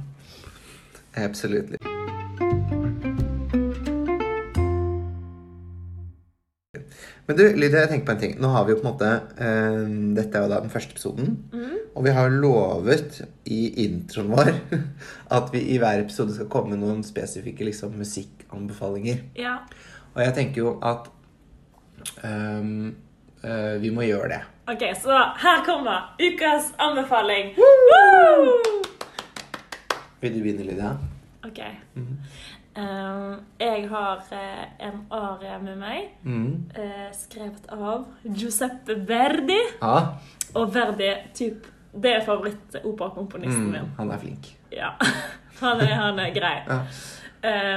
Absolutely. 1.25 1.77
Men 7.25 7.37
du, 7.37 7.43
Lydia, 7.55 7.79
jeg 7.79 7.89
tenker 7.89 8.05
på 8.05 8.11
en 8.11 8.19
ting. 8.19 8.33
Nå 8.43 8.49
har 8.51 8.65
vi 8.65 8.73
jo 8.75 8.81
på 8.81 8.83
en 8.83 8.89
måte 8.91 9.11
eh, 9.39 9.85
Dette 10.17 10.37
er 10.37 10.43
jo 10.43 10.51
da 10.51 10.59
den 10.59 10.73
første 10.73 10.91
episoden. 10.91 11.37
Mm. 11.53 11.77
Og 11.95 12.03
vi 12.03 12.13
har 12.17 12.35
lovet 12.35 13.21
i 13.47 13.61
introen 13.85 14.33
vår 14.35 14.51
at 15.37 15.55
vi 15.55 15.63
i 15.71 15.79
hver 15.79 16.03
episode 16.03 16.35
skal 16.35 16.51
komme 16.51 16.75
med 16.75 16.83
noen 16.83 16.99
spesifikke 17.07 17.69
liksom, 17.69 17.95
musikkanbefalinger. 18.01 19.23
ja. 19.39 19.61
Og 20.15 20.21
jeg 20.23 20.31
tenker 20.35 20.61
jo 20.61 20.69
at 20.79 21.09
um, 22.23 22.93
uh, 23.43 23.75
vi 23.81 23.89
må 23.91 24.05
gjøre 24.07 24.29
det. 24.31 24.37
OK, 24.67 24.95
så 25.01 25.17
her 25.37 25.65
kommer 25.65 26.01
ukas 26.19 26.73
anbefaling. 26.77 27.55
Woo! 27.57 28.61
Vil 30.21 30.33
du 30.33 30.39
begynne, 30.41 30.63
Lydia? 30.65 30.95
OK. 31.45 31.59
Mhm. 31.93 32.17
Um, 32.77 33.35
jeg 33.59 33.85
har 33.89 34.17
uh, 34.31 34.63
en 34.87 34.97
arie 35.15 35.59
med 35.63 35.77
meg, 35.79 36.09
Mm. 36.23 36.65
uh, 36.77 37.11
skrevet 37.15 37.69
av 37.71 38.05
Giuseppe 38.25 38.97
Verdi. 39.07 39.59
Ja. 39.81 40.17
Og 40.55 40.73
Verdi 40.75 41.07
typ, 41.33 41.67
det 41.95 42.11
er 42.17 42.25
favorittoperakomponisten 42.25 43.63
Mm. 43.63 43.71
min. 43.71 43.93
Han 43.97 44.11
er 44.11 44.17
flink. 44.19 44.49
Ja. 44.71 44.89
Han 45.61 45.79
er, 45.79 45.93
han 45.95 46.19
er 46.19 46.33
grei. 46.35 46.57
Ja. 46.67 46.81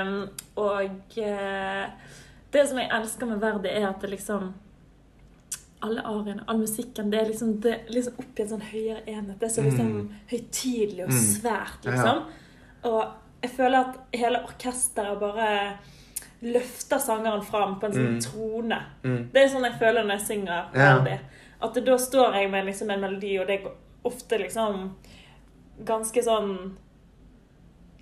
Um, 0.02 0.28
og 0.56 0.90
uh, 1.18 1.84
det 2.52 2.64
som 2.68 2.78
jeg 2.80 2.90
elsker 2.92 3.26
med 3.30 3.38
Verdi, 3.38 3.68
er 3.70 3.86
at 3.92 4.00
det 4.02 4.10
liksom 4.10 4.48
alle 5.82 6.02
ariene, 6.02 6.44
all 6.48 6.58
musikken, 6.58 7.10
det 7.10 7.20
er 7.20 7.26
liksom, 7.26 7.60
det 7.60 7.80
liksom 7.88 8.18
opp 8.18 8.38
i 8.38 8.42
en 8.42 8.48
sånn 8.48 8.62
høyere 8.72 9.02
enhet. 9.06 9.38
Det 9.38 9.46
er 9.50 9.54
så 9.54 9.62
liksom 9.62 9.86
Mm. 9.92 10.08
høytidelig 10.30 11.04
og 11.04 11.10
svært, 11.12 11.82
svært, 11.82 11.84
Ja. 11.84 11.90
liksom. 11.90 12.22
Og 12.84 13.04
jeg 13.42 13.50
føler 13.50 13.78
at 13.78 13.96
hele 14.14 14.38
orkesteret 14.44 15.20
bare 15.20 15.78
løfter 16.42 16.98
sangeren 16.98 17.42
fram 17.44 17.80
på 17.80 17.86
en 17.86 17.92
sånn 17.92 18.14
Mm. 18.14 18.20
trone. 18.20 18.82
Mm. 19.04 19.32
Det 19.32 19.42
er 19.42 19.48
sånn 19.48 19.64
jeg 19.70 19.78
føler 19.80 20.02
når 20.04 20.18
jeg 20.18 20.26
synger 20.26 20.64
Ja. 20.74 21.18
At 21.60 21.74
det, 21.74 21.84
da 21.84 21.96
står 21.98 22.34
jeg 22.34 22.50
med 22.50 22.66
liksom 22.66 22.90
en 22.90 23.00
melodi, 23.00 23.38
og 23.40 23.46
det 23.48 23.60
er 23.64 23.70
ofte 24.04 24.38
liksom 24.38 24.94
ganske 25.84 26.22
sånn 26.24 26.72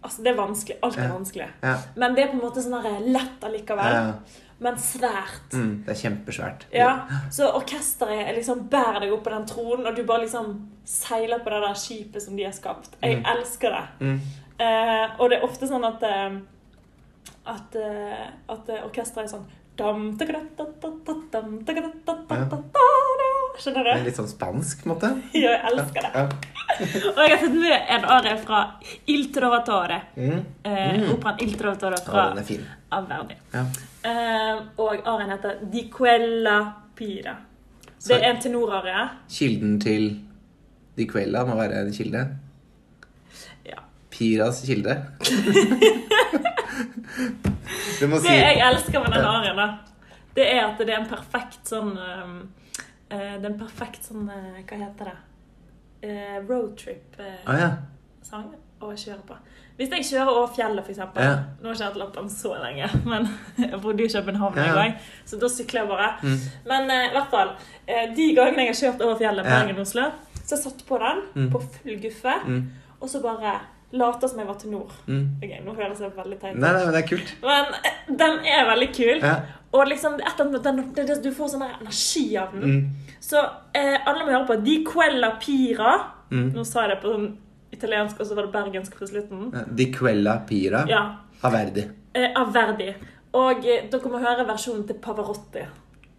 Altså, 0.04 0.22
det 0.22 0.26
er 0.32 0.36
vanskelig. 0.36 0.76
Alt 0.82 0.98
er 0.98 1.02
Ja. 1.02 1.08
vanskelig. 1.18 1.48
Ja. 1.62 1.76
Men 1.96 2.14
det 2.14 2.24
er 2.24 2.28
på 2.28 2.34
en 2.34 2.40
måte 2.40 2.62
sånn 2.62 3.12
lett 3.12 3.40
allikevel. 3.42 3.92
Ja. 3.92 4.12
Men 4.58 4.78
svært. 4.80 5.52
Mm. 5.52 5.82
Det 5.84 5.92
er 5.92 6.00
kjempesvært. 6.00 6.62
Ja, 6.72 6.92
Så 7.30 7.50
orkesteret 7.58 8.28
er 8.30 8.34
liksom 8.38 8.68
bærer 8.72 9.00
deg 9.04 9.12
opp 9.12 9.24
på 9.26 9.30
den 9.34 9.44
tronen, 9.46 9.86
og 9.86 9.94
du 9.96 10.02
bare 10.08 10.22
liksom 10.24 10.54
seiler 10.84 11.38
på 11.44 11.50
det 11.52 11.60
der 11.66 11.74
skipet 11.74 12.22
som 12.22 12.36
de 12.36 12.44
har 12.44 12.52
skapt. 12.56 12.96
Jeg 13.02 13.18
Mm. 13.18 13.24
elsker 13.36 13.70
det. 13.70 13.84
Mm. 14.00 14.20
Eh, 14.58 15.10
og 15.20 15.30
det 15.30 15.38
er 15.38 15.44
ofte 15.44 15.68
sånn 15.68 15.84
at 15.84 16.02
eh, 16.02 16.38
at, 17.46 17.76
eh, 17.76 18.26
at 18.48 18.68
orkesteret 18.84 19.24
er 19.24 19.28
sånn. 19.36 19.44
Skjønner 23.56 23.86
er 23.88 23.98
du? 23.98 24.04
litt 24.04 24.16
sånn 24.18 24.28
spansk, 24.28 24.82
på 24.84 24.88
en 24.88 24.94
måte. 24.94 25.10
Ja, 25.34 25.52
jeg 25.52 25.70
elsker 25.70 26.06
det. 26.06 26.24
Og 27.16 27.20
jeg 27.22 27.30
har 27.30 27.38
tatt 27.40 27.54
med 27.56 27.92
en 27.96 28.04
arie 28.16 28.36
fra 28.42 28.58
Il 29.08 29.28
Trovatore. 29.32 30.00
Mm. 30.16 30.42
Mm. 30.64 31.06
Operaen 31.14 31.40
Il 31.44 31.54
Trovatore 31.56 32.00
fra 32.04 32.26
den 32.34 32.42
er 32.42 32.48
fin. 32.48 32.66
av 32.92 33.06
Verdi. 33.08 33.36
Ja. 33.54 33.64
Eh, 34.06 34.58
og 34.78 35.06
arien 35.08 35.32
heter 35.32 35.62
Di 35.72 35.86
Quella 35.90 36.58
Pira. 36.94 37.34
Det 38.06 38.18
er 38.20 38.28
en 38.30 38.40
tenorarie. 38.42 39.08
kilden 39.28 39.80
til 39.80 40.20
Di 40.96 41.06
Quella 41.10 41.44
må 41.44 41.56
være 41.56 41.80
en 41.80 41.92
kilde. 41.92 42.26
Ja. 43.66 43.80
Piras 44.10 44.62
kilde. 44.66 44.96
Det 47.96 48.20
si 48.20 48.32
jeg 48.32 48.60
elsker 48.60 49.00
med 49.00 49.14
den 49.14 49.24
arien, 49.24 49.56
da, 49.56 49.66
det 50.36 50.44
er 50.52 50.66
at 50.66 50.78
det 50.78 50.92
er 50.92 51.00
en 51.00 51.08
perfekt 51.08 51.70
sånn 51.70 51.94
um, 51.96 52.34
eh, 53.08 53.38
Det 53.40 53.46
er 53.46 53.48
en 53.48 53.58
perfekt 53.58 54.04
sånn 54.04 54.28
eh, 54.28 54.58
Hva 54.68 54.80
heter 54.82 55.08
det? 55.08 55.16
Uh, 56.04 56.36
Roadtrip-sang 56.44 57.48
Å 57.48 57.56
ja. 57.56 57.70
Å 58.80 58.92
kjøre 58.92 59.22
på. 59.26 59.36
Hvis 59.76 59.90
jeg 59.92 60.04
kjører 60.08 60.28
over 60.32 60.52
fjellet, 60.56 60.88
eksempel 60.88 61.22
Ja. 61.22 61.34
Nå 61.60 61.68
har 61.68 61.74
jeg 61.74 61.80
ikke 61.80 61.84
hatt 61.88 61.96
lappen 62.00 62.28
så 62.32 62.54
lenge, 62.62 62.88
men 63.10 63.28
jeg 63.58 63.80
bodde 63.82 64.04
i 64.04 64.08
København 64.08 64.58
en 64.58 64.64
Ja. 64.64 64.74
gang, 64.74 64.94
så 65.26 65.38
da 65.40 65.46
sykler 65.48 65.80
jeg 65.82 65.88
bare. 65.88 66.10
Mm. 66.22 66.38
Men 66.66 66.90
eh, 66.90 67.06
i 67.08 67.12
hvert 67.12 67.30
fall, 67.30 67.50
eh, 67.86 68.06
de 68.16 68.34
gangene 68.34 68.66
jeg 68.66 68.74
har 68.74 68.80
kjørt 68.82 69.00
over 69.04 69.16
fjellet, 69.20 69.44
Ja. 69.44 69.60
Bergen-Oslo, 69.62 70.10
så 70.44 70.56
jeg 70.56 70.62
satt 70.64 70.86
på 70.88 70.98
den 70.98 71.22
Mm. 71.34 71.50
på 71.52 71.60
full 71.62 71.96
guffe, 72.00 72.34
Mm. 72.46 72.62
og 73.00 73.08
så 73.08 73.22
bare 73.22 73.58
later 73.92 74.28
som 74.28 74.38
jeg 74.38 74.46
var 74.48 74.54
til 74.58 74.70
Mm. 75.06 75.28
Ok, 75.42 75.50
nå 75.64 75.74
høres 75.76 76.00
jeg 76.00 76.10
veldig 76.16 76.40
teit 76.40 76.54
ut. 76.54 76.60
Nei, 76.60 76.72
nei, 76.72 76.84
men 76.84 76.92
det 76.94 77.04
er 77.04 77.08
kult. 77.16 77.34
Men 77.42 77.64
eh, 77.84 78.16
den 78.16 78.38
er 78.44 78.64
veldig 78.70 78.92
kul. 78.96 79.20
Ja. 79.22 79.36
Og 79.72 79.86
liksom, 79.88 80.18
den, 80.64 80.76
det, 80.94 81.06
det, 81.06 81.22
du 81.22 81.30
får 81.32 81.48
sånn 81.52 81.62
energi 81.80 82.36
av 82.36 82.52
den. 82.52 82.62
Mm. 82.62 82.90
Så 83.20 83.36
eh, 83.74 83.98
alle 84.06 84.24
må 84.24 84.30
høre 84.32 84.46
på 84.46 84.64
De 84.64 84.84
Quella 84.84 85.30
Pira. 85.40 85.98
Mm. 86.30 86.52
Nå 86.54 86.64
sa 86.66 86.82
jeg 86.86 86.90
det 86.96 87.02
på 87.02 87.12
sånn 87.14 87.36
italiensk, 87.72 88.20
og 88.20 88.26
så 88.26 88.35
var 88.38 88.46
det 88.46 88.52
bergensk 88.52 88.98
på 88.98 89.07
slutten. 89.09 89.50
Di 89.76 89.90
Quella 89.92 90.38
Pira 90.48 90.85
Ja, 90.88 91.02
Averdi. 91.42 91.83
Verdi. 91.83 91.88
eh, 92.14 92.31
Averdi. 92.40 92.92
Og 93.37 93.66
eh, 93.66 93.88
dere 93.92 94.09
må 94.12 94.18
høre 94.22 94.46
versjonen 94.48 94.87
til 94.88 94.96
Pavarotti. 95.02 95.64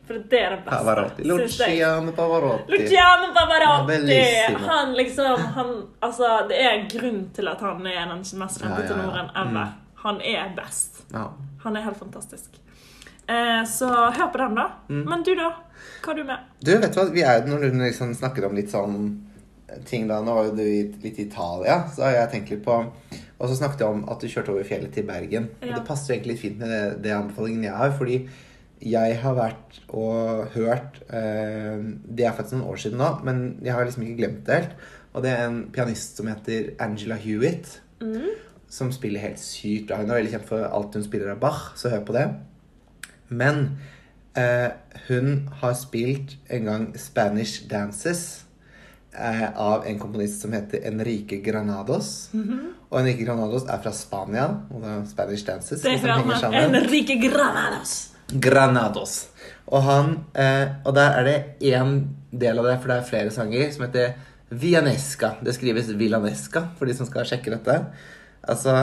For 0.08 0.14
det 0.32 0.40
er 0.40 0.54
det 0.56 0.60
beste. 0.64 0.72
Pavarotti. 0.78 1.24
Luciano 1.28 2.12
Pavarotti. 2.16 2.72
Luciano 2.72 3.32
Pavarotti! 3.36 4.20
Han 4.68 4.94
liksom 4.96 5.42
han, 5.56 5.72
Altså, 6.02 6.30
det 6.48 6.62
er 6.64 6.78
en 6.78 6.86
grunn 6.94 7.30
til 7.36 7.48
at 7.52 7.60
han 7.66 7.82
er 7.88 8.06
den 8.14 8.22
mest 8.22 8.62
Ja, 8.62 8.68
kjente 8.70 8.84
ja, 8.84 8.86
ja. 8.86 8.94
tenoren 8.94 9.30
ever. 9.36 9.66
Mm. 9.66 9.74
Han 10.04 10.22
er 10.22 10.54
best. 10.56 11.02
Ja. 11.12 11.26
Han 11.64 11.76
er 11.76 11.82
helt 11.90 11.98
fantastisk. 12.00 12.56
Eh, 13.28 13.64
så 13.68 13.90
hør 14.16 14.30
på 14.32 14.38
den, 14.38 14.56
da. 14.56 14.70
Mm. 14.88 15.04
Men 15.10 15.24
du, 15.28 15.34
da? 15.36 15.50
Hva 16.04 16.14
har 16.14 16.16
du 16.16 16.24
med? 16.24 16.46
Du, 16.64 16.72
vet 16.78 16.94
du 16.94 17.00
hva? 17.02 17.08
Vi 17.12 17.22
er, 17.28 17.44
når 17.50 17.66
du 17.68 17.82
liksom 17.82 18.14
snakker 18.16 18.46
om 18.48 18.56
litt 18.56 18.72
sånn 18.72 18.96
ting 19.86 20.08
da, 20.08 20.22
Nå 20.24 20.34
var 20.34 20.46
jo 20.48 20.56
du 20.56 20.64
litt 21.04 21.18
i 21.20 21.26
Italia, 21.28 21.82
så 21.94 22.06
har 22.08 22.12
jeg 22.22 22.30
tenkt 22.32 22.52
litt 22.54 22.64
på 22.66 22.76
Og 23.40 23.50
så 23.50 23.56
snakket 23.60 23.82
jeg 23.84 23.90
om 23.96 24.04
at 24.10 24.22
du 24.24 24.28
kjørte 24.32 24.54
over 24.54 24.64
fjellet 24.66 24.94
til 24.96 25.04
Bergen. 25.06 25.50
Og 25.62 25.74
det 25.76 25.86
passer 25.86 26.14
egentlig 26.16 26.36
litt 26.38 26.42
fint 26.46 26.60
med 26.62 26.72
det, 26.72 26.84
det 27.04 27.12
anbefalingen 27.14 27.64
jeg 27.68 27.76
har, 27.78 27.92
fordi 27.98 28.20
jeg 28.88 29.18
har 29.24 29.34
vært 29.34 29.80
og 29.90 30.48
hørt 30.54 31.00
eh, 31.10 31.78
Det 32.06 32.26
er 32.26 32.34
faktisk 32.38 32.60
noen 32.60 32.70
år 32.70 32.78
siden 32.82 32.98
nå, 33.02 33.12
men 33.26 33.44
jeg 33.66 33.74
har 33.74 33.86
liksom 33.86 34.04
ikke 34.06 34.18
glemt 34.24 34.44
det 34.46 34.56
helt. 34.60 34.76
Og 35.14 35.24
det 35.26 35.32
er 35.34 35.46
en 35.48 35.60
pianist 35.74 36.18
som 36.20 36.28
heter 36.30 36.74
Angela 36.80 37.16
Hewitt, 37.16 37.82
Mm. 38.00 38.28
som 38.70 38.92
spiller 38.94 39.20
helt 39.24 39.40
sykt 39.42 39.88
bra. 39.88 39.98
Hun 39.98 40.12
er 40.12 40.20
veldig 40.20 40.32
kjent 40.36 40.46
for 40.46 40.62
alt 40.70 40.94
hun 40.94 41.04
spiller 41.04 41.32
av 41.32 41.40
Bach, 41.42 41.72
så 41.76 41.90
hør 41.90 42.04
på 42.06 42.14
det. 42.14 42.28
Men 43.30 43.80
eh, 44.38 44.70
hun 45.08 45.50
har 45.62 45.74
spilt 45.74 46.36
en 46.54 46.66
gang 46.70 46.86
Spanish 47.00 47.64
Dances 47.72 48.44
eh, 49.18 49.48
av 49.60 49.86
en 49.88 50.00
komponist 50.00 50.42
som 50.42 50.54
heter 50.54 50.86
Enrique 50.88 51.42
Granados. 51.44 52.30
Mhm. 52.34 52.60
Og 52.90 53.00
Enrique 53.02 53.26
Granados 53.26 53.66
er 53.68 53.82
fra 53.84 53.92
Spania, 53.92 54.46
og 54.72 54.82
det 54.82 54.92
er 54.94 55.02
Spanish 55.10 55.46
Dances 55.48 55.82
Det 55.82 56.00
hører 56.00 56.26
man. 56.26 56.54
Enrique 56.54 57.18
Granados. 57.30 57.98
Granados. 58.32 59.28
Og 59.68 59.84
han 59.84 60.14
eh, 60.36 60.68
Og 60.86 60.96
der 60.96 61.20
er 61.20 61.24
det 61.24 61.38
én 61.62 62.08
del 62.32 62.60
av 62.60 62.66
det, 62.66 62.80
for 62.82 62.88
det 62.92 62.98
er 62.98 63.10
flere 63.10 63.32
sanger, 63.32 63.72
som 63.72 63.86
heter 63.88 64.14
Vianesca. 64.50 65.34
Det 65.44 65.56
skrives 65.56 65.90
Villanesca 66.00 66.70
for 66.78 66.88
de 66.88 66.94
som 66.96 67.08
skal 67.08 67.26
sjekke 67.28 67.52
dette. 67.52 67.78
Altså, 68.48 68.78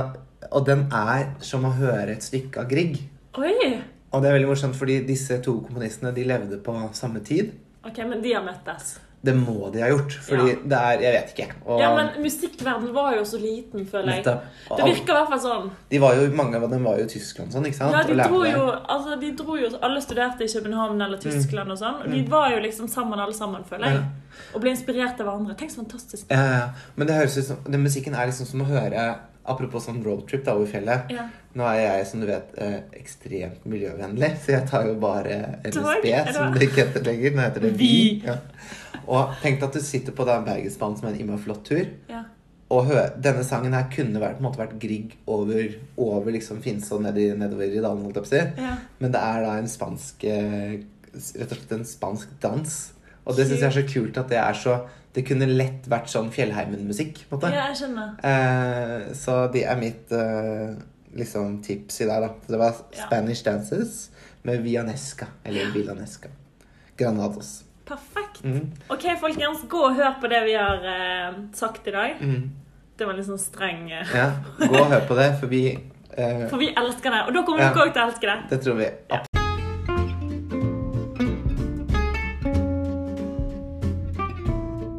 og 0.50 0.66
den 0.66 0.86
er 0.92 1.30
som 1.44 1.64
å 1.64 1.72
høre 1.72 2.12
et 2.12 2.24
stykke 2.24 2.60
av 2.60 2.68
Grieg. 2.68 2.98
Oi! 3.40 3.80
Og 4.14 4.22
det 4.22 4.28
er 4.30 4.36
veldig 4.36 4.50
morsomt, 4.50 4.76
fordi 4.78 5.00
disse 5.08 5.40
to 5.42 5.56
komponistene 5.64 6.12
de 6.14 6.26
levde 6.28 6.60
på 6.62 6.74
samme 6.94 7.22
tid. 7.24 7.54
Ok, 7.84 7.98
men 8.06 8.20
de 8.22 8.34
har 8.36 8.44
møttes. 8.44 8.98
Det 9.24 9.32
må 9.36 9.70
de 9.72 9.80
ha 9.80 9.88
gjort, 9.88 10.12
fordi 10.26 10.48
Ja. 10.50 10.56
det 10.68 10.78
er 10.78 11.00
Jeg 11.04 11.12
vet 11.14 11.30
ikke. 11.34 11.46
Og 11.66 11.80
Ja, 11.80 11.94
men 11.96 12.10
musikkverden 12.22 12.92
var 12.92 13.14
jo 13.16 13.22
så 13.24 13.38
liten, 13.40 13.86
føler 13.86 14.16
jeg. 14.16 14.24
Det 14.24 14.84
virker 14.84 15.14
i 15.14 15.16
hvert 15.16 15.28
fall 15.32 15.40
sånn. 15.40 15.70
de 15.90 15.98
var 15.98 16.14
jo, 16.14 16.26
mange 16.36 16.56
av 16.56 16.68
dem 16.70 16.84
var 16.84 16.98
jo 16.98 17.04
i 17.04 17.08
Tyskland 17.08 17.52
sånn, 17.52 17.64
ikke 17.66 17.80
sant? 17.80 17.92
Ja, 17.96 18.02
de 18.02 18.14
dro 18.28 18.44
jo, 18.44 18.66
altså, 18.88 19.20
de 19.20 19.32
dro 19.32 19.56
jo 19.56 19.70
Alle 19.82 20.00
studerte 20.00 20.44
i 20.44 20.46
København 20.52 21.00
eller 21.02 21.18
Tyskland 21.18 21.70
og 21.72 21.78
sånn. 21.78 22.02
Og 22.04 22.10
de 22.10 22.22
var 22.28 22.50
jo 22.50 22.60
liksom 22.60 22.88
sammen, 22.88 23.18
alle 23.18 23.34
sammen, 23.34 23.64
føler 23.64 23.84
jeg. 23.86 23.94
Ja. 23.94 24.02
Og 24.54 24.60
ble 24.60 24.70
inspirert 24.70 25.20
av 25.20 25.26
hverandre. 25.26 25.56
Tenk 25.56 25.70
så 25.70 25.82
fantastisk. 25.82 26.26
Ja, 26.30 26.36
ja. 26.58 26.68
Men 26.96 27.06
det 27.06 27.16
høres 27.16 27.38
ut 27.38 27.44
som 27.44 27.56
Den 27.64 27.82
musikken 27.82 28.14
er 28.14 28.26
liksom 28.26 28.46
som 28.46 28.60
å 28.60 28.64
høre 28.66 29.16
Apropos 29.46 29.84
sånn 29.84 30.02
roadtrip 30.02 30.42
da, 30.46 30.54
over 30.54 30.64
fjellet. 30.66 31.10
Ja. 31.12 31.26
Nå 31.54 31.66
er 31.68 31.80
jeg, 31.98 32.06
som 32.06 32.20
du 32.20 32.26
vet, 32.26 32.54
eh, 32.56 32.78
ekstremt 32.96 33.66
miljøvennlig, 33.68 34.30
så 34.40 34.54
jeg 34.54 34.68
tar 34.70 34.86
jo 34.86 34.94
bare 34.94 35.58
NSB, 35.62 36.32
som 36.32 36.54
det 36.54 36.62
ikke 36.70 36.86
heter 36.86 37.04
lenger. 37.04 37.30
Nå 37.36 37.42
heter 37.42 37.60
det. 37.60 37.72
Vi. 37.76 38.22
Ja. 38.24 38.38
Og 39.08 39.34
tenk 39.42 39.62
at 39.62 39.72
du 39.72 39.80
sitter 39.80 40.12
på 40.12 40.24
den 40.26 40.44
Bergensbanen 40.46 40.96
som 40.98 41.08
er 41.08 41.12
en 41.14 41.20
innmari 41.20 41.42
flott 41.44 41.64
tur, 41.64 41.86
Ja. 42.08 42.24
og 42.70 42.86
denne 43.20 43.44
sangen 43.44 43.72
her 43.72 43.84
kunne 43.92 44.20
vært, 44.20 44.40
måte 44.40 44.56
vært 44.58 44.78
Grieg 44.80 45.16
over, 45.26 45.74
over 45.98 46.32
liksom 46.32 46.60
Finse 46.62 46.92
og 46.94 47.02
ned 47.02 47.16
i- 47.18 47.34
nedover 47.36 47.64
i 47.70 47.80
dalen, 47.80 48.02
holdt 48.02 48.14
jeg 48.16 48.24
på 48.24 48.28
å 48.28 48.34
si. 48.56 48.62
Ja. 48.62 48.76
Men 49.00 49.12
det 49.12 49.20
er 49.20 49.42
da 49.42 49.56
en 49.58 49.68
spansk 49.68 50.24
eh, 50.24 50.80
Rett 51.14 51.52
og 51.52 51.58
slett 51.58 51.72
en 51.72 51.84
spansk 51.84 52.28
dans. 52.40 52.92
Og 53.26 53.36
det 53.36 53.46
syns 53.46 53.60
jeg 53.60 53.68
er 53.70 53.82
så 53.82 53.88
kult 53.92 54.16
at 54.18 54.28
det 54.28 54.36
er 54.38 54.52
så 54.52 54.80
Det 55.14 55.22
kunne 55.24 55.46
lett 55.46 55.84
vært 55.86 56.08
sånn 56.10 56.28
Fjellheimen-musikk. 56.32 57.20
ja, 57.30 57.68
jeg 57.70 57.76
skjønner. 57.76 58.16
Eh, 58.24 59.12
så 59.14 59.46
det 59.52 59.62
er 59.64 59.76
mitt 59.76 60.10
eh, 60.10 60.74
liksom 61.14 61.62
tips 61.62 62.00
i 62.00 62.06
dag, 62.06 62.20
da. 62.22 62.30
Det 62.48 62.58
var 62.58 62.74
Ja. 62.90 63.06
Spanish 63.06 63.44
Dances 63.44 64.10
med 64.42 64.60
Vianesca. 64.64 65.28
Eller 65.44 65.70
Villanesca. 65.70 66.28
Granados. 66.96 67.62
Perfekt. 67.86 68.23
Mhm. 68.44 68.64
Ok, 68.92 69.04
folkens, 69.20 69.62
gå 69.72 69.80
og 69.88 69.94
hør 69.96 70.18
på 70.20 70.28
det 70.28 70.42
vi 70.44 70.52
har 70.58 70.84
eh, 70.84 71.38
sagt 71.56 71.86
i 71.88 71.94
dag. 71.94 72.18
Mm. 72.20 72.50
Det 72.98 73.06
var 73.08 73.16
litt 73.16 73.26
sånn 73.26 73.40
streng 73.40 73.88
eh, 73.90 74.06
Ja, 74.14 74.26
gå 74.60 74.68
og 74.78 74.90
hør 74.92 75.06
på 75.08 75.16
det, 75.18 75.30
for 75.40 75.50
vi 75.50 75.62
eh, 75.72 76.44
For 76.50 76.60
vi 76.60 76.68
elsker 76.76 77.10
det. 77.10 77.22
Og 77.26 77.34
da 77.34 77.42
kommer 77.42 77.64
Ja. 77.64 77.72
dere 77.74 77.88
òg 77.88 77.92
til 77.96 78.02
å 78.02 78.06
elske 78.10 78.28
det. 78.28 78.36
Det 78.52 78.60
tror 78.66 78.76
vi. 78.82 78.90
Ja. 79.10 79.24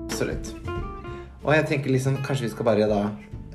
Absolutt. 0.05 0.53
Og 1.43 1.53
jeg 1.55 1.65
tenker 1.69 1.91
liksom, 1.93 2.17
kanskje 2.25 2.47
vi 2.47 2.51
skal 2.53 2.65
bare 2.67 2.87
da 2.89 3.01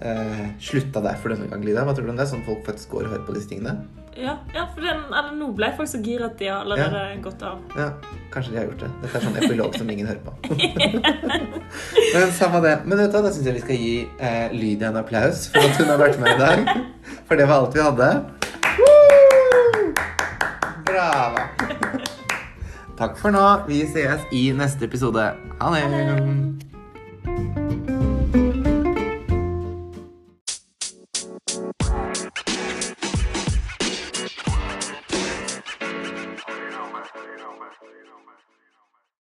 eh, 0.01 0.45
slutta 0.61 1.03
der 1.05 1.19
for 1.21 1.33
denne 1.33 1.49
gang, 1.51 1.65
Lida. 1.65 1.85
Hva 1.87 1.95
tror 1.97 2.09
du 2.09 2.13
om 2.15 2.21
det? 2.21 2.29
Sånn 2.31 2.45
folk 2.47 2.63
faktisk 2.69 2.95
går 2.95 3.09
og 3.09 3.15
hører 3.15 3.27
på 3.29 3.37
disse 3.37 3.51
tingene? 3.53 3.79
Ja, 4.19 4.35
ja 4.55 4.65
for 4.75 4.85
den, 4.85 5.05
eller, 5.07 5.31
nå 5.39 5.51
ble 5.57 5.71
folk 5.79 5.89
så 5.89 6.01
gira 6.05 6.29
at 6.29 6.39
de 6.41 6.49
har 6.51 6.65
allerede 6.65 7.21
gått 7.25 7.43
av. 7.47 7.61
Ja, 7.79 7.93
kanskje 8.35 8.55
de 8.55 8.61
har 8.61 8.67
gjort 8.69 8.85
det. 8.85 8.91
Dette 9.05 9.21
er 9.21 9.27
sånn 9.27 9.39
epilog 9.41 9.79
som 9.79 9.93
ingen 9.93 10.11
hører 10.11 10.23
på. 10.27 10.35
Men 12.15 12.35
samme 12.37 12.63
det. 12.67 12.77
Men 12.85 13.05
vet 13.05 13.15
du 13.15 13.21
da 13.21 13.33
syns 13.33 13.49
jeg 13.49 13.59
vi 13.61 13.65
skal 13.65 13.85
gi 13.85 13.95
eh, 14.19 14.57
Lydia 14.57 14.91
en 14.91 15.01
applaus 15.01 15.47
for 15.53 15.63
at 15.65 15.79
hun 15.81 15.93
har 15.93 16.03
vært 16.03 16.21
med 16.23 16.35
i 16.35 16.41
dag. 16.43 16.75
For 17.31 17.39
det 17.39 17.47
var 17.47 17.63
alt 17.63 17.77
vi 17.77 17.83
hadde. 17.85 18.09
Brava. 20.89 21.45
Takk 22.99 23.15
for 23.21 23.31
nå. 23.31 23.45
Vi 23.69 23.85
ses 23.87 24.27
i 24.35 24.49
neste 24.57 24.91
episode. 24.91 25.31
Ha 25.63 25.71
det. 25.77 26.70